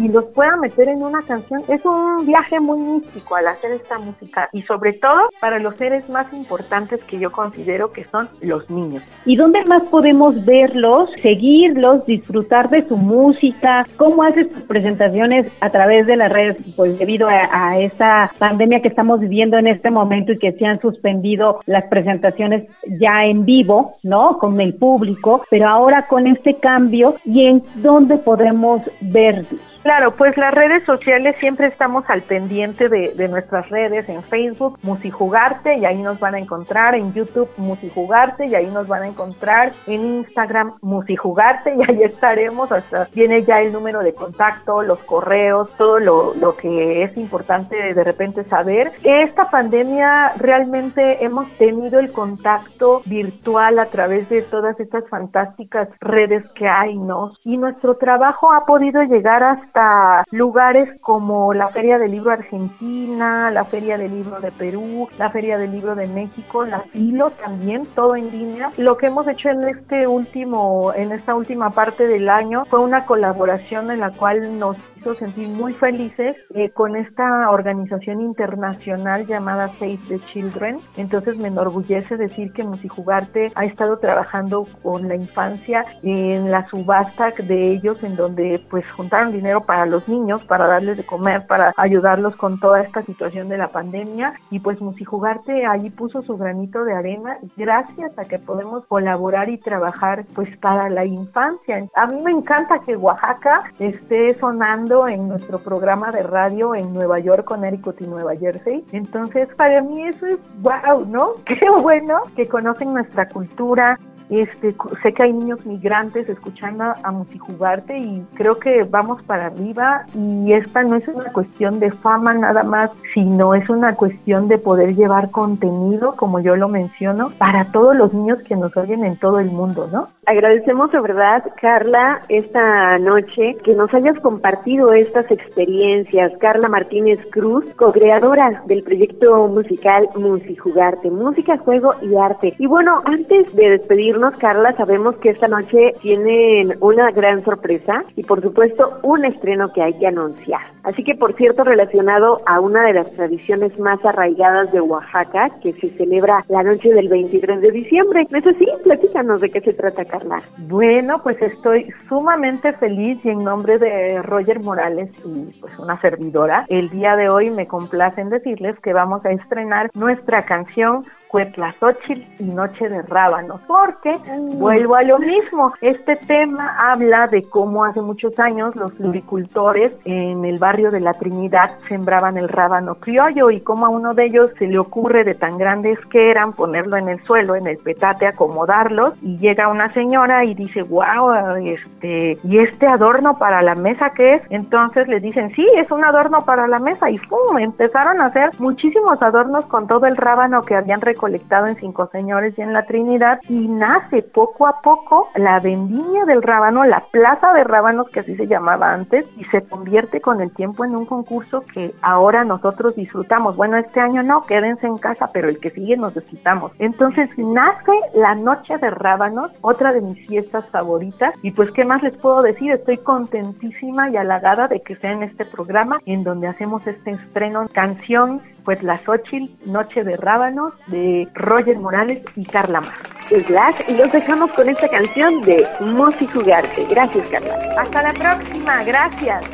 y 0.00 0.08
los 0.08 0.24
pueda 0.26 0.56
meter 0.56 0.88
en 0.88 1.02
una 1.02 1.22
canción. 1.22 1.62
Es 1.68 1.84
un 1.84 2.26
viaje 2.26 2.58
muy 2.58 2.78
místico 2.78 3.36
al 3.36 3.48
hacer 3.48 3.72
esta 3.72 3.98
música 3.98 4.48
y 4.52 4.62
sobre 4.62 4.94
todo 4.94 5.28
para 5.40 5.58
los 5.58 5.76
seres 5.76 6.08
más 6.08 6.32
importantes 6.32 7.02
que 7.04 7.18
yo 7.18 7.30
considero 7.30 7.92
que 7.92 8.04
son 8.04 8.28
los 8.40 8.70
niños. 8.70 9.02
¿Y 9.26 9.36
dónde 9.36 9.64
más 9.64 9.82
podemos 9.84 10.44
verlos, 10.44 11.10
seguirlos, 11.22 12.06
disfrutar 12.06 12.70
de 12.70 12.86
su 12.88 12.96
música? 12.96 13.86
¿Cómo 13.96 14.22
haces 14.22 14.50
tus 14.50 14.62
presentaciones 14.62 15.52
a 15.60 15.70
través 15.70 16.06
de 16.06 16.16
las 16.16 16.32
redes? 16.32 16.56
Pues 16.76 16.98
debido 16.98 17.28
a, 17.28 17.48
a 17.52 17.78
esta 17.78 18.30
pandemia 18.38 18.80
que 18.80 18.88
estamos 18.88 19.20
viviendo 19.20 19.58
en 19.58 19.66
este 19.66 19.90
momento 19.90 20.32
y 20.32 20.38
que 20.38 20.52
se 20.52 20.64
han 20.64 20.80
suspendido 20.80 21.60
las 21.66 21.84
presentaciones 21.84 22.68
ya 22.98 23.24
en 23.24 23.44
vivo, 23.44 23.96
¿no? 24.02 24.38
Con 24.38 24.60
el 24.60 24.74
público, 24.74 25.42
pero 25.50 25.68
ahora 25.68 26.06
con 26.06 26.26
este 26.26 26.56
cambio 26.56 27.16
y 27.24 27.46
en 27.46 27.62
dónde 27.76 28.16
podremos 28.16 28.82
verlos. 29.00 29.69
Claro, 29.82 30.14
pues 30.14 30.36
las 30.36 30.52
redes 30.52 30.84
sociales 30.84 31.36
siempre 31.40 31.66
estamos 31.66 32.04
al 32.08 32.20
pendiente 32.22 32.90
de, 32.90 33.28
nuestras 33.28 33.70
redes, 33.70 34.08
en 34.10 34.22
Facebook, 34.22 34.78
Musijugarte, 34.82 35.78
y 35.78 35.86
ahí 35.86 36.02
nos 36.02 36.20
van 36.20 36.34
a 36.34 36.38
encontrar, 36.38 36.94
en 36.94 37.14
YouTube, 37.14 37.48
Musijugarte, 37.56 38.46
y 38.46 38.54
ahí 38.54 38.66
nos 38.66 38.86
van 38.88 39.04
a 39.04 39.08
encontrar, 39.08 39.72
en 39.86 40.02
Instagram, 40.02 40.74
Musijugarte, 40.82 41.74
y 41.78 41.90
ahí 41.90 42.02
estaremos, 42.02 42.70
hasta 42.70 43.08
viene 43.14 43.42
ya 43.44 43.62
el 43.62 43.72
número 43.72 44.00
de 44.00 44.12
contacto, 44.12 44.82
los 44.82 44.98
correos, 45.04 45.70
todo 45.78 45.98
lo, 45.98 46.34
lo 46.34 46.56
que 46.56 47.02
es 47.02 47.16
importante 47.16 47.94
de 47.94 48.04
repente 48.04 48.44
saber. 48.44 48.92
Esta 49.02 49.48
pandemia 49.48 50.32
realmente 50.36 51.24
hemos 51.24 51.50
tenido 51.56 52.00
el 52.00 52.12
contacto 52.12 53.00
virtual 53.06 53.78
a 53.78 53.86
través 53.86 54.28
de 54.28 54.42
todas 54.42 54.78
estas 54.78 55.08
fantásticas 55.08 55.88
redes 56.00 56.44
que 56.54 56.68
hay, 56.68 56.98
¿no? 56.98 57.32
Y 57.44 57.56
nuestro 57.56 57.96
trabajo 57.96 58.52
ha 58.52 58.66
podido 58.66 59.02
llegar 59.04 59.42
hasta 59.70 60.24
lugares 60.32 60.88
como 61.00 61.54
la 61.54 61.68
Feria 61.68 61.98
del 61.98 62.10
Libro 62.10 62.32
Argentina, 62.32 63.50
la 63.50 63.64
Feria 63.64 63.96
del 63.96 64.10
Libro 64.10 64.40
de 64.40 64.50
Perú, 64.50 65.08
la 65.16 65.30
Feria 65.30 65.58
del 65.58 65.70
Libro 65.70 65.94
de 65.94 66.08
México, 66.08 66.64
la 66.64 66.80
FILO 66.80 67.30
también, 67.30 67.86
todo 67.94 68.16
en 68.16 68.30
línea. 68.30 68.72
Lo 68.76 68.96
que 68.96 69.06
hemos 69.06 69.28
hecho 69.28 69.48
en 69.48 69.62
este 69.68 70.08
último, 70.08 70.92
en 70.94 71.12
esta 71.12 71.34
última 71.36 71.70
parte 71.70 72.06
del 72.08 72.28
año 72.28 72.64
fue 72.64 72.80
una 72.80 73.06
colaboración 73.06 73.90
en 73.92 74.00
la 74.00 74.10
cual 74.10 74.58
nos 74.58 74.76
hizo 75.00 75.14
sentir 75.14 75.48
muy 75.48 75.72
felices 75.72 76.36
eh, 76.50 76.68
con 76.70 76.94
esta 76.94 77.50
organización 77.50 78.20
internacional 78.20 79.26
llamada 79.26 79.68
Save 79.78 79.98
the 80.08 80.20
Children. 80.32 80.78
Entonces 80.98 81.38
me 81.38 81.48
enorgullece 81.48 82.18
decir 82.18 82.52
que 82.52 82.64
Musijugarte 82.64 83.50
ha 83.54 83.64
estado 83.64 83.98
trabajando 83.98 84.66
con 84.82 85.08
la 85.08 85.14
infancia 85.14 85.86
en 86.02 86.50
la 86.50 86.68
subasta 86.68 87.30
de 87.30 87.70
ellos 87.70 88.02
en 88.02 88.14
donde 88.16 88.62
pues 88.68 88.84
juntaron 88.90 89.32
dinero 89.32 89.62
para 89.62 89.86
los 89.86 90.06
niños, 90.06 90.44
para 90.44 90.66
darles 90.66 90.98
de 90.98 91.06
comer, 91.06 91.46
para 91.46 91.72
ayudarlos 91.78 92.36
con 92.36 92.60
toda 92.60 92.82
esta 92.82 93.02
situación 93.02 93.48
de 93.48 93.56
la 93.56 93.68
pandemia 93.68 94.34
y 94.50 94.58
pues 94.58 94.82
Musijugarte 94.82 95.64
ahí 95.64 95.88
puso 95.88 96.20
su 96.22 96.36
granito 96.36 96.84
de 96.84 96.92
arena 96.92 97.38
gracias 97.56 98.18
a 98.18 98.24
que 98.24 98.38
podemos 98.38 98.84
colaborar 98.84 99.48
y 99.48 99.56
trabajar 99.56 100.26
pues 100.34 100.54
para 100.58 100.90
la 100.90 101.06
infancia. 101.06 101.86
A 101.96 102.06
mí 102.06 102.20
me 102.22 102.32
encanta 102.32 102.80
que 102.80 102.96
Oaxaca 102.96 103.72
esté 103.78 104.34
sonando 104.34 104.89
en 104.90 105.28
nuestro 105.28 105.58
programa 105.58 106.10
de 106.10 106.24
radio 106.24 106.74
en 106.74 106.92
Nueva 106.92 107.20
York, 107.20 107.44
Connecticut 107.44 108.00
y 108.00 108.08
Nueva 108.08 108.34
Jersey. 108.34 108.84
Entonces, 108.90 109.48
para 109.54 109.80
mí 109.82 110.04
eso 110.04 110.26
es 110.26 110.38
wow, 110.62 111.06
¿no? 111.06 111.34
Qué 111.46 111.70
bueno 111.80 112.20
que 112.34 112.48
conocen 112.48 112.92
nuestra 112.92 113.28
cultura, 113.28 113.98
este, 114.38 114.74
sé 115.02 115.12
que 115.12 115.22
hay 115.24 115.32
niños 115.32 115.64
migrantes 115.66 116.28
escuchando 116.28 116.84
a 117.02 117.10
Musijugarte 117.10 117.98
y 117.98 118.24
creo 118.34 118.58
que 118.58 118.84
vamos 118.84 119.22
para 119.22 119.46
arriba 119.46 120.04
y 120.14 120.52
esta 120.52 120.82
no 120.82 120.96
es 120.96 121.08
una 121.08 121.32
cuestión 121.32 121.80
de 121.80 121.90
fama 121.90 122.34
nada 122.34 122.62
más, 122.62 122.90
sino 123.12 123.54
es 123.54 123.68
una 123.68 123.94
cuestión 123.94 124.46
de 124.48 124.58
poder 124.58 124.94
llevar 124.94 125.30
contenido, 125.30 126.14
como 126.16 126.40
yo 126.40 126.56
lo 126.56 126.68
menciono, 126.68 127.30
para 127.38 127.66
todos 127.66 127.96
los 127.96 128.12
niños 128.14 128.42
que 128.42 128.56
nos 128.56 128.76
oyen 128.76 129.04
en 129.04 129.16
todo 129.16 129.40
el 129.40 129.50
mundo, 129.50 129.88
¿no? 129.92 130.08
Agradecemos 130.26 130.92
de 130.92 131.00
verdad, 131.00 131.42
Carla, 131.60 132.20
esta 132.28 132.98
noche 132.98 133.56
que 133.64 133.74
nos 133.74 133.92
hayas 133.92 134.16
compartido 134.20 134.92
estas 134.92 135.28
experiencias. 135.30 136.32
Carla 136.38 136.68
Martínez 136.68 137.18
Cruz, 137.32 137.64
co-creadora 137.74 138.62
del 138.66 138.84
proyecto 138.84 139.48
musical 139.48 140.08
Musijugarte, 140.14 141.10
música, 141.10 141.58
juego 141.58 141.94
y 142.02 142.14
arte. 142.14 142.54
Y 142.58 142.66
bueno, 142.66 143.02
antes 143.06 143.52
de 143.56 143.70
despedirnos, 143.70 144.19
Carla, 144.38 144.72
sabemos 144.72 145.16
que 145.16 145.30
esta 145.30 145.48
noche 145.48 145.94
tienen 146.02 146.76
una 146.80 147.10
gran 147.10 147.42
sorpresa 147.42 148.04
y 148.16 148.22
por 148.22 148.42
supuesto 148.42 148.98
un 149.02 149.24
estreno 149.24 149.72
que 149.72 149.82
hay 149.82 149.94
que 149.94 150.06
anunciar. 150.06 150.60
Así 150.82 151.02
que, 151.02 151.14
por 151.14 151.32
cierto, 151.34 151.64
relacionado 151.64 152.38
a 152.46 152.60
una 152.60 152.84
de 152.84 152.94
las 152.94 153.10
tradiciones 153.12 153.78
más 153.78 154.04
arraigadas 154.04 154.72
de 154.72 154.80
Oaxaca, 154.80 155.50
que 155.62 155.72
se 155.74 155.88
celebra 155.90 156.44
la 156.48 156.62
noche 156.62 156.92
del 156.92 157.08
23 157.08 157.60
de 157.60 157.70
diciembre. 157.70 158.26
Eso 158.30 158.50
sí, 158.58 158.66
platícanos 158.84 159.40
de 159.40 159.50
qué 159.50 159.60
se 159.60 159.72
trata, 159.72 160.04
Carla. 160.04 160.42
Bueno, 160.58 161.20
pues 161.22 161.40
estoy 161.40 161.92
sumamente 162.08 162.72
feliz 162.74 163.18
y 163.24 163.30
en 163.30 163.44
nombre 163.44 163.78
de 163.78 164.20
Roger 164.22 164.60
Morales 164.60 165.10
y 165.24 165.52
pues 165.60 165.78
una 165.78 166.00
servidora, 166.00 166.66
el 166.68 166.90
día 166.90 167.16
de 167.16 167.28
hoy 167.28 167.50
me 167.50 167.66
complacen 167.66 168.30
decirles 168.30 168.78
que 168.80 168.92
vamos 168.92 169.24
a 169.24 169.30
estrenar 169.30 169.90
nuestra 169.94 170.44
canción 170.44 171.04
Cuetlazóchil 171.30 172.26
y 172.40 172.44
Noche 172.44 172.88
de 172.88 173.02
Rábanos, 173.02 173.60
porque 173.68 174.14
vuelvo 174.54 174.96
a 174.96 175.02
lo 175.02 175.18
mismo, 175.18 175.72
este 175.80 176.16
tema 176.16 176.76
habla 176.90 177.28
de 177.28 177.44
cómo 177.44 177.84
hace 177.84 178.00
muchos 178.00 178.36
años 178.40 178.74
los 178.74 178.92
floricultores 178.94 179.92
en 180.04 180.44
el 180.44 180.58
barrio 180.58 180.90
de 180.90 180.98
la 180.98 181.12
Trinidad 181.12 181.70
sembraban 181.88 182.36
el 182.36 182.48
rábano 182.48 182.96
criollo 182.96 183.50
y 183.50 183.60
cómo 183.60 183.86
a 183.86 183.90
uno 183.90 184.14
de 184.14 184.24
ellos 184.24 184.50
se 184.58 184.66
le 184.66 184.78
ocurre 184.78 185.22
de 185.22 185.34
tan 185.34 185.56
grandes 185.56 185.98
que 186.06 186.30
eran 186.30 186.52
ponerlo 186.52 186.96
en 186.96 187.08
el 187.08 187.22
suelo, 187.22 187.54
en 187.54 187.68
el 187.68 187.78
petate, 187.78 188.26
acomodarlos 188.26 189.14
y 189.22 189.38
llega 189.38 189.68
una 189.68 189.92
señora 189.92 190.44
y 190.44 190.54
dice, 190.54 190.82
wow, 190.82 191.54
este, 191.64 192.38
¿y 192.42 192.58
este 192.58 192.88
adorno 192.88 193.38
para 193.38 193.62
la 193.62 193.76
mesa 193.76 194.10
qué 194.16 194.30
es? 194.30 194.42
Entonces 194.50 195.06
le 195.06 195.20
dicen, 195.20 195.54
sí, 195.54 195.66
es 195.76 195.90
un 195.92 196.04
adorno 196.04 196.44
para 196.44 196.66
la 196.66 196.80
mesa 196.80 197.08
y 197.08 197.18
¡pum! 197.18 197.58
empezaron 197.58 198.20
a 198.20 198.26
hacer 198.26 198.50
muchísimos 198.58 199.22
adornos 199.22 199.64
con 199.66 199.86
todo 199.86 200.06
el 200.06 200.16
rábano 200.16 200.62
que 200.62 200.74
habían 200.74 201.00
recolectado 201.20 201.66
en 201.66 201.76
Cinco 201.76 202.08
Señores 202.10 202.54
y 202.56 202.62
en 202.62 202.72
la 202.72 202.86
Trinidad 202.86 203.40
y 203.46 203.68
nace 203.68 204.22
poco 204.22 204.66
a 204.66 204.80
poco 204.80 205.28
la 205.34 205.60
vendimia 205.60 206.24
del 206.24 206.42
rábano, 206.42 206.82
la 206.84 207.00
plaza 207.10 207.52
de 207.52 207.62
rábanos 207.62 208.08
que 208.08 208.20
así 208.20 208.36
se 208.36 208.46
llamaba 208.46 208.94
antes 208.94 209.26
y 209.36 209.44
se 209.44 209.60
convierte 209.60 210.22
con 210.22 210.40
el 210.40 210.50
tiempo 210.50 210.82
en 210.82 210.96
un 210.96 211.04
concurso 211.04 211.62
que 211.74 211.92
ahora 212.00 212.42
nosotros 212.44 212.96
disfrutamos. 212.96 213.54
Bueno, 213.54 213.76
este 213.76 214.00
año 214.00 214.22
no, 214.22 214.46
quédense 214.46 214.86
en 214.86 214.96
casa, 214.96 215.28
pero 215.30 215.50
el 215.50 215.60
que 215.60 215.70
sigue 215.70 215.98
nos 215.98 216.16
necesitamos. 216.16 216.72
Entonces 216.78 217.28
nace 217.36 217.92
la 218.14 218.34
noche 218.34 218.78
de 218.78 218.88
rábanos, 218.88 219.52
otra 219.60 219.92
de 219.92 220.00
mis 220.00 220.26
fiestas 220.26 220.64
favoritas 220.70 221.34
y 221.42 221.50
pues 221.50 221.70
qué 221.72 221.84
más 221.84 222.02
les 222.02 222.16
puedo 222.16 222.40
decir, 222.40 222.72
estoy 222.72 222.96
contentísima 222.96 224.08
y 224.08 224.16
halagada 224.16 224.68
de 224.68 224.80
que 224.80 224.96
sea 224.96 225.12
en 225.12 225.24
este 225.24 225.44
programa 225.44 226.00
en 226.06 226.24
donde 226.24 226.48
hacemos 226.48 226.86
este 226.86 227.10
estreno 227.10 227.66
canción 227.74 228.40
pues 228.64 228.82
La 228.82 229.02
Xochitl, 229.04 229.50
Noche 229.66 230.04
de 230.04 230.16
Rábanos, 230.16 230.72
de 230.86 231.28
Roger 231.34 231.78
Morales 231.78 232.22
y 232.36 232.44
Carla 232.44 232.80
Mar. 232.80 232.94
Glass 233.30 233.76
y 233.88 233.94
los 233.94 234.10
dejamos 234.10 234.50
con 234.52 234.68
esta 234.68 234.88
canción 234.88 235.40
de 235.42 235.66
Mosi 235.80 236.26
Jugarte. 236.26 236.84
Gracias, 236.90 237.26
Carla. 237.28 237.54
Hasta 237.78 238.02
la 238.02 238.12
próxima, 238.12 238.82
gracias. 238.82 239.44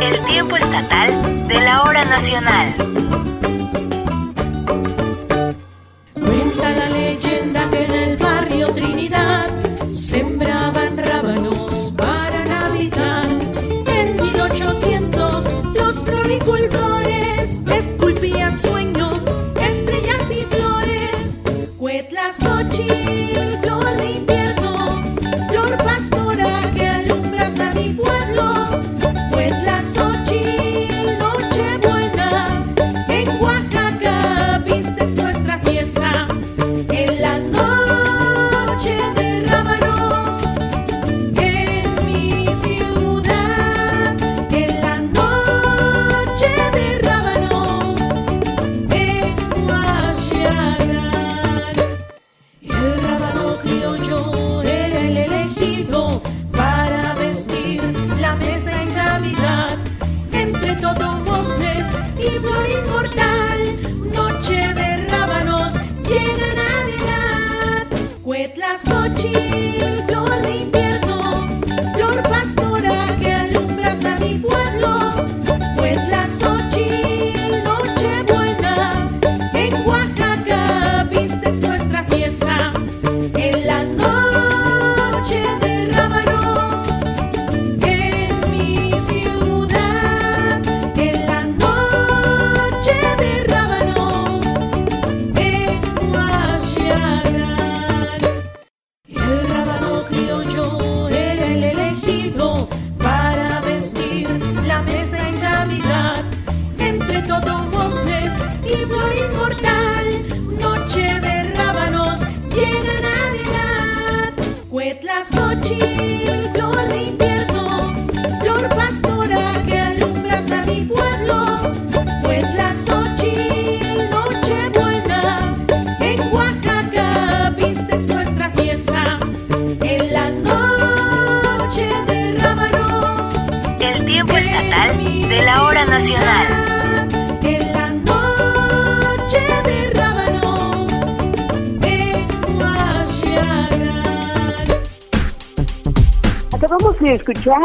El 0.00 0.24
tiempo 0.26 0.56
estatal 0.56 1.46
de 1.46 1.60
la 1.60 1.82
hora 1.82 2.04
nacional. 2.04 2.97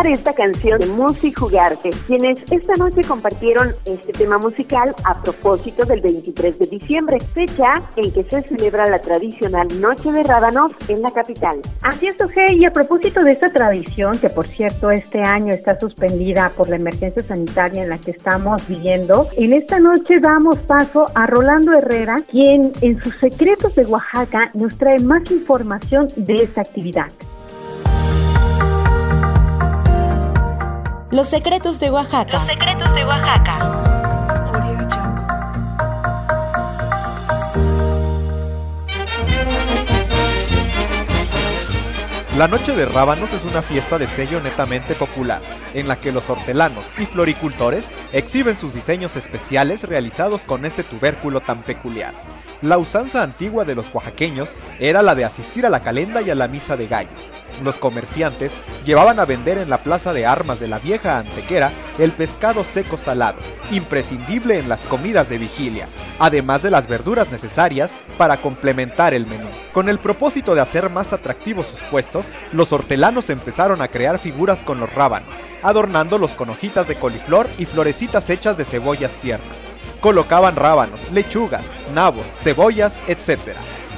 Esta 0.02 0.34
canción 0.34 0.80
de 0.80 0.88
Music 0.88 1.38
Jugarte, 1.40 1.92
quienes 2.08 2.40
esta 2.52 2.74
noche 2.74 3.02
compartieron 3.08 3.76
este 3.86 4.12
tema 4.12 4.38
musical 4.38 4.94
a 5.06 5.22
propósito 5.22 5.86
del 5.86 6.02
23 6.02 6.60
de 6.60 6.66
diciembre, 6.66 7.20
fecha 7.34 7.82
en 7.96 8.12
que 8.12 8.24
se 8.24 8.42
celebra 8.44 8.88
la 8.88 9.00
tradicional 9.00 9.68
Noche 9.80 10.12
de 10.12 10.24
Rábanos 10.24 10.72
en 10.88 11.02
la 11.04 11.12
capital. 11.12 11.62
Así 11.84 12.08
es, 12.08 12.20
Oje, 12.20 12.54
y 12.54 12.66
a 12.66 12.74
propósito 12.74 13.24
de 13.24 13.34
esta 13.34 13.52
tradición, 13.52 14.18
que 14.18 14.30
por 14.30 14.48
cierto 14.48 14.90
este 14.90 15.22
año 15.22 15.54
está 15.54 15.80
suspendida 15.80 16.52
por 16.58 16.70
la 16.70 16.78
emergencia 16.78 17.24
sanitaria 17.24 17.84
en 17.84 17.90
la 17.90 18.00
que 18.00 18.12
estamos 18.12 18.68
viviendo, 18.68 19.28
en 19.38 19.54
esta 19.54 19.80
noche 19.80 20.20
damos 20.20 20.58
paso 20.60 21.06
a 21.14 21.28
Rolando 21.28 21.74
Herrera, 21.74 22.18
quien 22.30 22.74
en 22.82 23.02
sus 23.02 23.16
secretos 23.18 23.76
de 23.76 23.86
Oaxaca 23.86 24.50
nos 24.56 24.76
trae 24.78 25.00
más 25.00 25.30
información 25.30 26.08
de 26.18 26.34
esta 26.36 26.62
actividad. 26.62 27.12
Los 31.14 31.28
secretos 31.28 31.80
de 31.80 31.92
Oaxaca. 31.92 32.40
Los 32.40 32.48
secretos 32.48 32.96
de 32.96 33.06
Oaxaca. 33.06 33.84
La 42.36 42.48
Noche 42.48 42.76
de 42.76 42.88
Rábanos 42.88 43.32
es 43.32 43.46
una 43.46 43.62
fiesta 43.62 44.00
de 44.00 44.08
sello 44.08 44.42
netamente 44.42 44.96
popular, 44.96 45.40
en 45.76 45.88
la 45.88 45.98
que 45.98 46.12
los 46.12 46.32
hortelanos 46.32 46.88
y 46.98 47.06
floricultores 47.06 47.92
exhiben 48.12 48.56
sus 48.56 48.74
diseños 48.74 49.16
especiales 49.16 49.84
realizados 49.84 50.42
con 50.42 50.66
este 50.66 50.84
tubérculo 50.84 51.42
tan 51.42 51.62
peculiar. 51.62 52.16
La 52.64 52.80
usanza 52.80 53.22
antigua 53.22 53.66
de 53.66 53.76
los 53.76 53.94
oaxaqueños 53.94 54.56
era 54.80 55.02
la 55.02 55.14
de 55.14 55.26
asistir 55.26 55.66
a 55.66 55.70
la 55.70 55.82
calenda 55.82 56.22
y 56.22 56.32
a 56.32 56.36
la 56.36 56.48
misa 56.48 56.76
de 56.76 56.88
gallo, 56.88 57.10
los 57.62 57.78
comerciantes 57.78 58.54
llevaban 58.86 59.20
a 59.20 59.26
vender 59.26 59.58
en 59.58 59.70
la 59.70 59.84
plaza 59.84 60.14
de 60.14 60.26
armas 60.26 60.60
de 60.60 60.68
la 60.68 60.80
vieja 60.80 61.20
antequera 61.20 61.72
el 62.00 62.12
pescado 62.12 62.64
seco 62.64 62.98
salado, 62.98 63.38
imprescindible 63.72 64.58
en 64.60 64.70
las 64.70 64.82
comidas 64.82 65.30
de 65.30 65.38
vigilia, 65.38 65.88
además 66.20 66.64
de 66.64 66.72
las 66.72 66.88
verduras 66.88 67.32
necesarias 67.32 67.92
para 68.18 68.38
complementar 68.38 69.14
el 69.14 69.28
menú. 69.28 69.50
Con 69.72 69.90
el 69.90 70.00
propósito 70.00 70.56
de 70.56 70.62
hacer 70.62 70.90
más 70.90 71.14
atractivos 71.14 71.68
sus 71.68 71.82
puestos, 71.82 72.26
los 72.52 72.74
hortelanos 72.74 73.30
empezaron 73.30 73.82
a 73.82 73.90
crear 73.90 74.20
figuras 74.20 74.64
con 74.64 74.80
los 74.80 74.92
rábanos, 74.92 75.36
adornándolos 75.62 76.32
con 76.32 76.50
hojitas 76.50 76.88
de 76.88 76.96
coliflor 76.96 77.48
y 77.58 77.66
florecitas 77.66 78.30
hechas 78.30 78.58
de 78.58 78.66
cebollas 78.66 79.14
tiernas. 79.14 79.73
Colocaban 80.04 80.58
rábanos, 80.58 81.00
lechugas, 81.14 81.72
nabos, 81.94 82.26
cebollas, 82.36 83.02
etc 83.08 83.40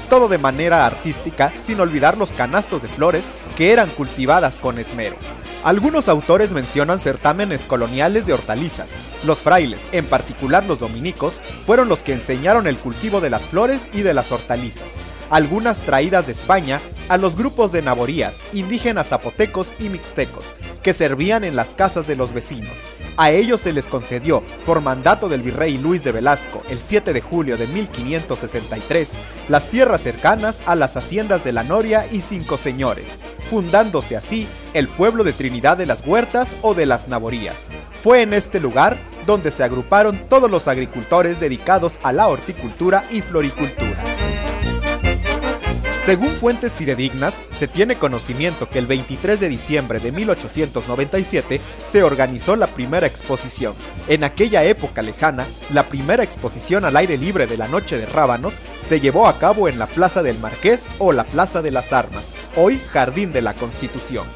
todo 0.07 0.27
de 0.27 0.37
manera 0.37 0.85
artística 0.85 1.51
sin 1.57 1.79
olvidar 1.79 2.15
los 2.15 2.29
canastos 2.29 2.83
de 2.83 2.87
flores 2.87 3.23
que 3.57 3.73
eran 3.73 3.89
cultivadas 3.89 4.59
con 4.59 4.77
esmero. 4.77 5.15
Algunos 5.63 6.09
autores 6.09 6.51
mencionan 6.51 6.99
certámenes 6.99 7.65
coloniales 7.65 8.27
de 8.27 8.33
hortalizas. 8.33 8.97
Los 9.23 9.39
frailes, 9.39 9.87
en 9.93 10.05
particular 10.05 10.63
los 10.63 10.77
dominicos, 10.77 11.41
fueron 11.65 11.89
los 11.89 12.03
que 12.03 12.13
enseñaron 12.13 12.67
el 12.67 12.77
cultivo 12.77 13.19
de 13.19 13.31
las 13.31 13.41
flores 13.41 13.81
y 13.93 14.01
de 14.01 14.13
las 14.13 14.31
hortalizas 14.31 15.01
algunas 15.29 15.81
traídas 15.81 16.25
de 16.27 16.31
España 16.31 16.79
a 17.09 17.17
los 17.17 17.35
grupos 17.35 17.71
de 17.71 17.81
naborías, 17.81 18.43
indígenas 18.53 19.07
zapotecos 19.07 19.69
y 19.79 19.89
mixtecos, 19.89 20.43
que 20.81 20.93
servían 20.93 21.43
en 21.43 21.55
las 21.55 21.75
casas 21.75 22.07
de 22.07 22.15
los 22.15 22.33
vecinos. 22.33 22.77
A 23.17 23.31
ellos 23.31 23.61
se 23.61 23.71
les 23.71 23.85
concedió, 23.85 24.43
por 24.65 24.81
mandato 24.81 25.29
del 25.29 25.41
virrey 25.41 25.77
Luis 25.77 26.03
de 26.03 26.11
Velasco, 26.11 26.61
el 26.69 26.79
7 26.79 27.13
de 27.13 27.21
julio 27.21 27.57
de 27.57 27.67
1563, 27.67 29.11
las 29.47 29.69
tierras 29.69 30.01
cercanas 30.01 30.61
a 30.65 30.75
las 30.75 30.97
haciendas 30.97 31.43
de 31.43 31.53
la 31.53 31.63
Noria 31.63 32.05
y 32.11 32.21
Cinco 32.21 32.57
Señores, 32.57 33.19
fundándose 33.49 34.17
así 34.17 34.47
el 34.73 34.87
pueblo 34.87 35.23
de 35.23 35.33
Trinidad 35.33 35.77
de 35.77 35.85
las 35.85 36.05
Huertas 36.05 36.55
o 36.61 36.73
de 36.73 36.85
las 36.85 37.07
Naborías. 37.07 37.69
Fue 38.01 38.21
en 38.21 38.33
este 38.33 38.59
lugar 38.59 38.97
donde 39.25 39.49
se 39.51 39.63
agruparon 39.63 40.27
todos 40.29 40.51
los 40.51 40.67
agricultores 40.67 41.39
dedicados 41.39 41.97
a 42.03 42.11
la 42.11 42.27
horticultura 42.27 43.05
y 43.09 43.21
floricultura. 43.21 44.14
Según 46.05 46.35
fuentes 46.35 46.73
fidedignas, 46.73 47.41
se 47.49 47.67
tiene 47.67 47.95
conocimiento 47.95 48.69
que 48.69 48.77
el 48.77 48.85
23 48.85 49.39
de 49.39 49.49
diciembre 49.49 49.99
de 49.99 50.11
1897 50.11 51.59
se 51.83 52.03
organizó 52.03 52.55
la 52.55 52.67
primera 52.67 53.07
exposición. 53.07 53.73
En 54.07 54.23
aquella 54.23 54.63
época 54.63 55.01
lejana, 55.01 55.47
la 55.73 55.89
primera 55.89 56.21
exposición 56.21 56.85
al 56.85 56.95
aire 56.95 57.17
libre 57.17 57.47
de 57.47 57.57
la 57.57 57.67
Noche 57.67 57.97
de 57.97 58.05
Rábanos 58.05 58.53
se 58.81 58.99
llevó 58.99 59.27
a 59.27 59.39
cabo 59.39 59.67
en 59.67 59.79
la 59.79 59.87
Plaza 59.87 60.21
del 60.21 60.37
Marqués 60.37 60.85
o 60.99 61.11
la 61.11 61.23
Plaza 61.23 61.63
de 61.63 61.71
las 61.71 61.91
Armas, 61.91 62.29
hoy 62.55 62.79
Jardín 62.91 63.33
de 63.33 63.41
la 63.41 63.55
Constitución. 63.55 64.27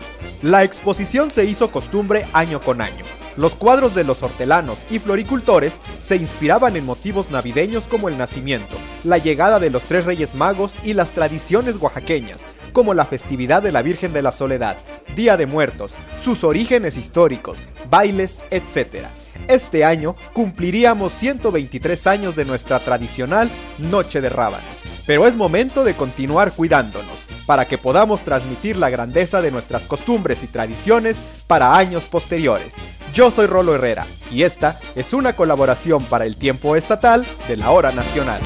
La 0.41 0.63
exposición 0.63 1.29
se 1.29 1.45
hizo 1.45 1.71
costumbre 1.71 2.25
año 2.33 2.61
con 2.61 2.81
año. 2.81 3.05
Los 3.39 3.53
cuadros 3.53 3.95
de 3.95 4.03
los 4.03 4.21
hortelanos 4.21 4.79
y 4.91 4.99
floricultores 4.99 5.79
se 6.03 6.17
inspiraban 6.17 6.75
en 6.75 6.85
motivos 6.85 7.31
navideños 7.31 7.85
como 7.85 8.09
el 8.09 8.17
nacimiento, 8.17 8.75
la 9.05 9.17
llegada 9.17 9.59
de 9.59 9.69
los 9.69 9.83
tres 9.83 10.03
reyes 10.03 10.35
magos 10.35 10.73
y 10.83 10.93
las 10.93 11.11
tradiciones 11.11 11.77
oaxaqueñas, 11.77 12.45
como 12.73 12.93
la 12.93 13.05
festividad 13.05 13.63
de 13.63 13.71
la 13.71 13.81
Virgen 13.81 14.11
de 14.11 14.23
la 14.23 14.33
Soledad, 14.33 14.75
Día 15.15 15.37
de 15.37 15.45
Muertos, 15.45 15.93
sus 16.21 16.43
orígenes 16.43 16.97
históricos, 16.97 17.59
bailes, 17.89 18.41
etc. 18.51 19.05
Este 19.47 19.85
año 19.85 20.17
cumpliríamos 20.33 21.13
123 21.13 22.07
años 22.07 22.35
de 22.35 22.43
nuestra 22.43 22.81
tradicional 22.81 23.49
Noche 23.77 24.19
de 24.19 24.27
Rábanos, 24.27 24.75
pero 25.07 25.25
es 25.25 25.37
momento 25.37 25.85
de 25.85 25.93
continuar 25.93 26.51
cuidándonos 26.51 27.25
para 27.45 27.63
que 27.69 27.77
podamos 27.77 28.21
transmitir 28.21 28.75
la 28.75 28.89
grandeza 28.89 29.41
de 29.41 29.51
nuestras 29.51 29.87
costumbres 29.87 30.43
y 30.43 30.47
tradiciones 30.47 31.15
para 31.47 31.77
años 31.77 32.03
posteriores. 32.03 32.73
Yo 33.13 33.31
soy 33.31 33.47
Rolo 33.47 33.75
Herrera 33.75 34.05
y 34.31 34.43
esta 34.43 34.79
es 34.95 35.13
una 35.13 35.35
colaboración 35.35 36.03
para 36.03 36.25
el 36.25 36.35
tiempo 36.35 36.75
estatal 36.75 37.25
de 37.47 37.57
la 37.57 37.71
hora 37.71 37.91
nacional. 37.91 38.39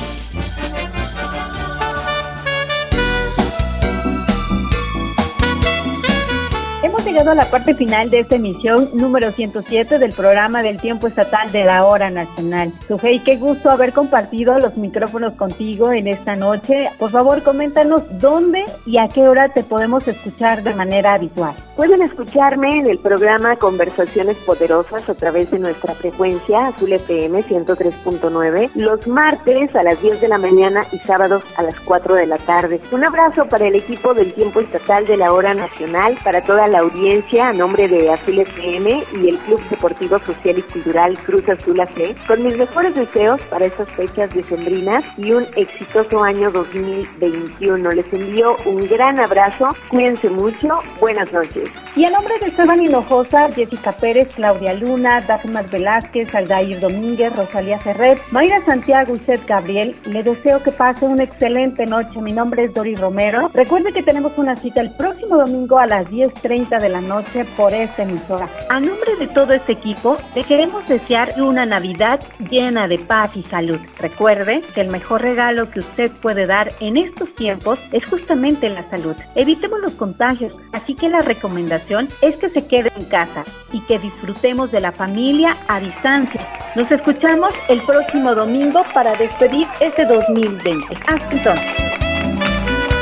Llegado 7.03 7.31
a 7.31 7.35
la 7.35 7.49
parte 7.49 7.73
final 7.73 8.09
de 8.09 8.19
esta 8.19 8.35
emisión 8.35 8.89
número 8.93 9.31
107 9.31 9.99
del 9.99 10.13
programa 10.13 10.63
del 10.63 10.79
tiempo 10.79 11.07
estatal 11.07 11.51
de 11.51 11.65
la 11.65 11.85
hora 11.85 12.09
nacional. 12.09 12.71
Sujei, 12.87 13.21
qué 13.23 13.35
gusto 13.35 13.69
haber 13.69 13.91
compartido 13.91 14.57
los 14.57 14.77
micrófonos 14.77 15.33
contigo 15.33 15.91
en 15.91 16.07
esta 16.07 16.35
noche. 16.35 16.89
Por 16.97 17.11
favor, 17.11 17.43
coméntanos 17.43 18.03
dónde 18.19 18.63
y 18.85 18.97
a 18.99 19.09
qué 19.09 19.27
hora 19.27 19.49
te 19.49 19.63
podemos 19.63 20.07
escuchar 20.07 20.63
de 20.63 20.73
manera 20.73 21.15
habitual. 21.15 21.53
Pueden 21.75 22.03
escucharme 22.03 22.77
en 22.77 22.87
el 22.87 22.99
programa 22.99 23.57
Conversaciones 23.57 24.37
Poderosas 24.37 25.09
a 25.09 25.15
través 25.15 25.51
de 25.51 25.59
nuestra 25.59 25.95
frecuencia 25.95 26.67
Azul 26.67 26.93
FM 26.93 27.43
103.9 27.43 28.69
los 28.75 29.07
martes 29.07 29.75
a 29.75 29.83
las 29.83 30.01
10 30.01 30.21
de 30.21 30.27
la 30.27 30.37
mañana 30.37 30.85
y 30.91 30.99
sábados 30.99 31.43
a 31.57 31.63
las 31.63 31.77
4 31.81 32.15
de 32.15 32.27
la 32.27 32.37
tarde. 32.37 32.79
Un 32.91 33.03
abrazo 33.03 33.45
para 33.45 33.67
el 33.67 33.75
equipo 33.75 34.13
del 34.13 34.33
tiempo 34.33 34.61
estatal 34.61 35.05
de 35.05 35.17
la 35.17 35.33
hora 35.33 35.53
nacional, 35.53 36.17
para 36.23 36.43
toda 36.43 36.67
la 36.67 36.79
audiencia 36.79 36.92
audiencia 36.93 37.49
a 37.49 37.53
nombre 37.53 37.87
de 37.87 38.11
Azul 38.11 38.39
FM 38.39 39.03
y 39.21 39.29
el 39.29 39.37
Club 39.39 39.61
Deportivo 39.69 40.19
Social 40.19 40.59
y 40.59 40.61
Cultural 40.61 41.17
Cruz 41.25 41.47
Azul 41.49 41.79
AC 41.79 42.15
con 42.27 42.43
mis 42.43 42.55
mejores 42.55 42.93
deseos 42.93 43.41
para 43.49 43.65
estas 43.65 43.89
fechas 43.89 44.33
decembrinas 44.33 45.03
y 45.17 45.31
un 45.31 45.45
exitoso 45.55 46.23
año 46.23 46.51
2021. 46.51 47.91
Les 47.91 48.13
envío 48.13 48.55
un 48.65 48.87
gran 48.87 49.19
abrazo, 49.19 49.69
cuídense 49.89 50.29
mucho, 50.29 50.81
buenas 50.99 51.31
noches. 51.33 51.69
Y 51.95 52.05
a 52.05 52.11
nombre 52.11 52.33
de 52.39 52.47
Esteban 52.47 52.83
Hinojosa, 52.83 53.51
Jessica 53.51 53.91
Pérez, 53.91 54.29
Claudia 54.35 54.73
Luna, 54.73 55.21
Dafne 55.21 55.63
Velázquez, 55.63 56.33
Aldair 56.35 56.79
Domínguez, 56.79 57.35
Rosalía 57.35 57.79
Ferrer, 57.79 58.19
Mayra 58.31 58.63
Santiago 58.65 59.15
y 59.15 59.19
Seth 59.19 59.47
Gabriel, 59.47 59.95
le 60.05 60.23
deseo 60.23 60.61
que 60.61 60.71
pase 60.71 61.05
una 61.05 61.23
excelente 61.23 61.85
noche. 61.85 62.21
Mi 62.21 62.33
nombre 62.33 62.65
es 62.65 62.73
Dori 62.73 62.95
Romero. 62.95 63.49
Recuerde 63.53 63.91
que 63.93 64.03
tenemos 64.03 64.37
una 64.37 64.55
cita 64.55 64.81
el 64.81 64.91
próximo 64.91 65.37
domingo 65.37 65.79
a 65.79 65.87
las 65.87 66.07
10.30 66.09 66.82
de 66.83 66.89
la 66.89 66.99
noche 66.99 67.45
por 67.55 67.73
esta 67.73 68.03
emisora. 68.03 68.49
A 68.69 68.79
nombre 68.79 69.15
de 69.15 69.27
todo 69.27 69.53
este 69.53 69.71
equipo, 69.71 70.17
le 70.35 70.43
queremos 70.43 70.85
desear 70.85 71.33
una 71.41 71.65
Navidad 71.65 72.19
llena 72.51 72.89
de 72.89 72.99
paz 72.99 73.31
y 73.35 73.43
salud. 73.43 73.79
Recuerde 73.97 74.61
que 74.75 74.81
el 74.81 74.89
mejor 74.89 75.21
regalo 75.21 75.71
que 75.71 75.79
usted 75.79 76.11
puede 76.11 76.45
dar 76.45 76.73
en 76.81 76.97
estos 76.97 77.33
tiempos 77.35 77.79
es 77.93 78.03
justamente 78.05 78.67
la 78.67 78.87
salud. 78.89 79.15
Evitemos 79.35 79.79
los 79.79 79.93
contagios, 79.93 80.53
así 80.73 80.93
que 80.93 81.07
la 81.07 81.21
recomendación 81.21 82.09
es 82.21 82.35
que 82.35 82.49
se 82.49 82.67
quede 82.67 82.91
en 82.97 83.05
casa 83.05 83.45
y 83.71 83.79
que 83.85 83.97
disfrutemos 83.97 84.69
de 84.71 84.81
la 84.81 84.91
familia 84.91 85.55
a 85.69 85.79
distancia. 85.79 86.45
Nos 86.75 86.91
escuchamos 86.91 87.53
el 87.69 87.81
próximo 87.83 88.35
domingo 88.35 88.81
para 88.93 89.15
despedir 89.15 89.67
este 89.79 90.05
2020. 90.05 90.97
Hasta 91.07 91.31
entonces. 91.31 91.93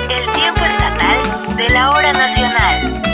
El 0.08 0.32
tiempo 0.34 0.62
estatal 0.62 1.58
de 1.58 1.70
la 1.70 1.92
hora 1.92 2.14
nacional. 2.14 3.11